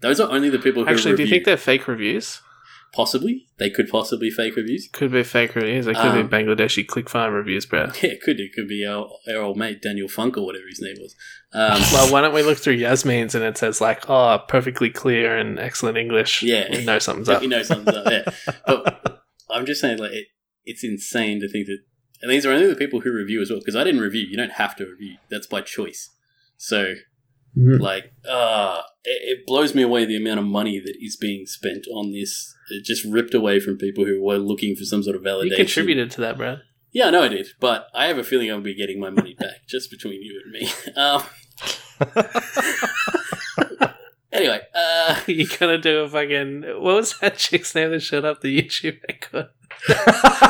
[0.01, 2.41] those are only the people who actually, do you think they're fake reviews?
[2.93, 4.89] possibly they could possibly fake reviews?
[4.91, 5.85] Could be fake reviews.
[5.85, 7.91] They could Um, be Bangladeshi click farm reviews, bro.
[8.03, 10.81] Yeah, it could it could be our, our old mate Daniel Funk or whatever his
[10.81, 11.15] name was.
[11.53, 15.37] Um, Well, why don't we look through Yasmin's and it says like, oh, perfectly clear
[15.37, 16.43] and excellent English.
[16.43, 16.69] Yeah.
[16.71, 17.43] we know something's up.
[17.43, 18.07] you know something's up.
[18.11, 20.27] Yeah, but I'm just saying, like, it,
[20.65, 21.81] it's insane to think that,
[22.23, 23.59] and these are only the people who review as well.
[23.61, 24.23] Because I didn't review.
[24.29, 25.17] You don't have to review.
[25.31, 26.11] That's by choice.
[26.57, 26.95] So,
[27.57, 27.81] Mhm.
[27.81, 31.87] like, uh it, it blows me away the amount of money that is being spent
[31.93, 32.55] on this.
[32.71, 35.51] It just ripped away from people who were looking for some sort of validation.
[35.51, 36.59] You contributed to that, bro.
[36.93, 39.35] Yeah, I know I did, but I have a feeling I'll be getting my money
[39.39, 40.69] back just between you and me.
[40.97, 41.23] Um,
[44.33, 48.41] anyway, uh, You're gonna do a fucking what was that chick's name that showed up
[48.41, 49.16] the YouTube record?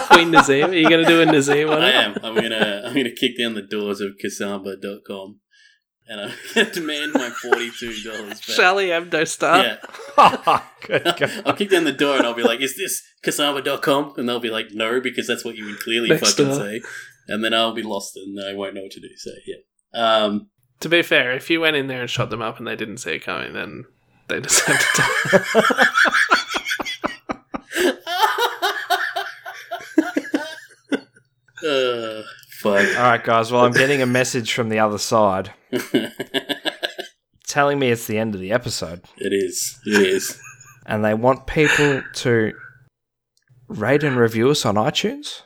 [0.08, 0.70] Queen Nazim.
[0.70, 2.14] Are you gonna do a Nazim on I am.
[2.22, 5.40] I'm gonna I'm gonna kick down the doors of Kasamba.com
[6.08, 8.56] and I'm gonna demand my forty two dollars back.
[8.56, 9.62] Charlie Hebdo star.
[9.62, 9.76] Yeah.
[10.86, 11.42] Good God.
[11.44, 14.50] I'll kick down the door and I'll be like, "Is this Kasamba.com?" And they'll be
[14.50, 16.54] like, "No," because that's what you would clearly Next fucking door.
[16.60, 16.80] say.
[17.28, 19.08] And then I'll be lost and I won't know what to do.
[19.16, 19.56] So yeah.
[20.24, 20.48] Um,
[20.80, 22.98] To be fair, if you went in there and shot them up and they didn't
[22.98, 23.84] see it coming, then
[24.28, 25.86] they deserve to die.
[31.64, 32.22] uh,
[32.60, 32.86] fuck.
[32.96, 33.50] All right, guys.
[33.52, 35.52] Well, I'm getting a message from the other side
[37.48, 39.78] telling me it's the end of the episode, it is.
[39.86, 40.38] It is.
[40.86, 42.52] and they want people to
[43.68, 45.42] rate and review us on iTunes.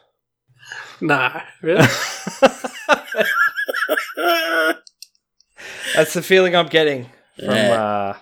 [1.01, 1.87] nah, really?
[5.95, 7.05] That's the feeling I'm getting
[7.39, 7.83] from Yeah.
[7.83, 8.17] uh,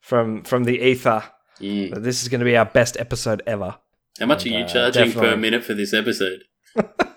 [0.00, 1.22] from from the ether.
[1.60, 1.94] Mm.
[1.94, 3.76] That this is going to be our best episode ever.
[4.18, 5.36] How much are you Uh, charging per definitely.
[5.40, 6.42] minute for this episode?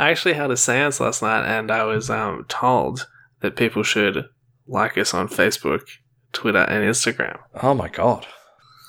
[0.00, 3.06] I actually had a seance last night, and I was um, told
[3.40, 4.24] that people should
[4.66, 5.82] like us on Facebook,
[6.32, 7.38] Twitter, and Instagram.
[7.62, 8.26] Oh my god,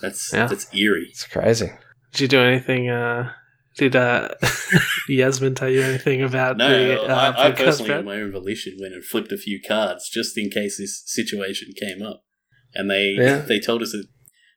[0.01, 0.47] That's Yeah.
[0.47, 1.07] that's eerie.
[1.09, 1.71] it's crazy.
[2.13, 2.89] Did you do anything?
[2.89, 3.31] Uh,
[3.77, 4.29] did uh,
[5.09, 7.99] Yasmin tell you anything about No, the uh, I, I personally, Brad?
[7.99, 11.69] on my own volition, went and flipped a few cards just in case this situation
[11.79, 12.23] came up.
[12.73, 13.39] And they Yeah.
[13.39, 14.05] they told us that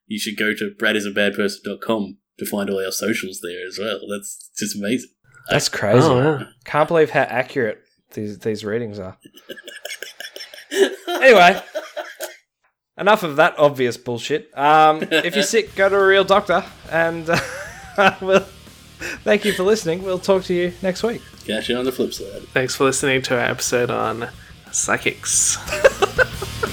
[0.06, 4.00] you should go to bradisabadperson.com to find all our socials there as well.
[4.10, 5.10] That's just amazing.
[5.50, 6.06] That's crazy.
[6.06, 6.46] Oh, yeah.
[6.64, 9.16] Can't believe how accurate these these readings are.
[11.08, 11.62] Anyway,
[12.98, 14.56] enough of that obvious bullshit.
[14.56, 17.28] Um, if you're sick, go to a real doctor, and
[17.96, 18.46] uh, we'll.
[19.22, 20.02] Thank you for listening.
[20.02, 21.20] We'll talk to you next week.
[21.46, 22.42] Catch you on the flip side.
[22.54, 24.28] Thanks for listening to our episode on
[24.70, 25.58] psychics.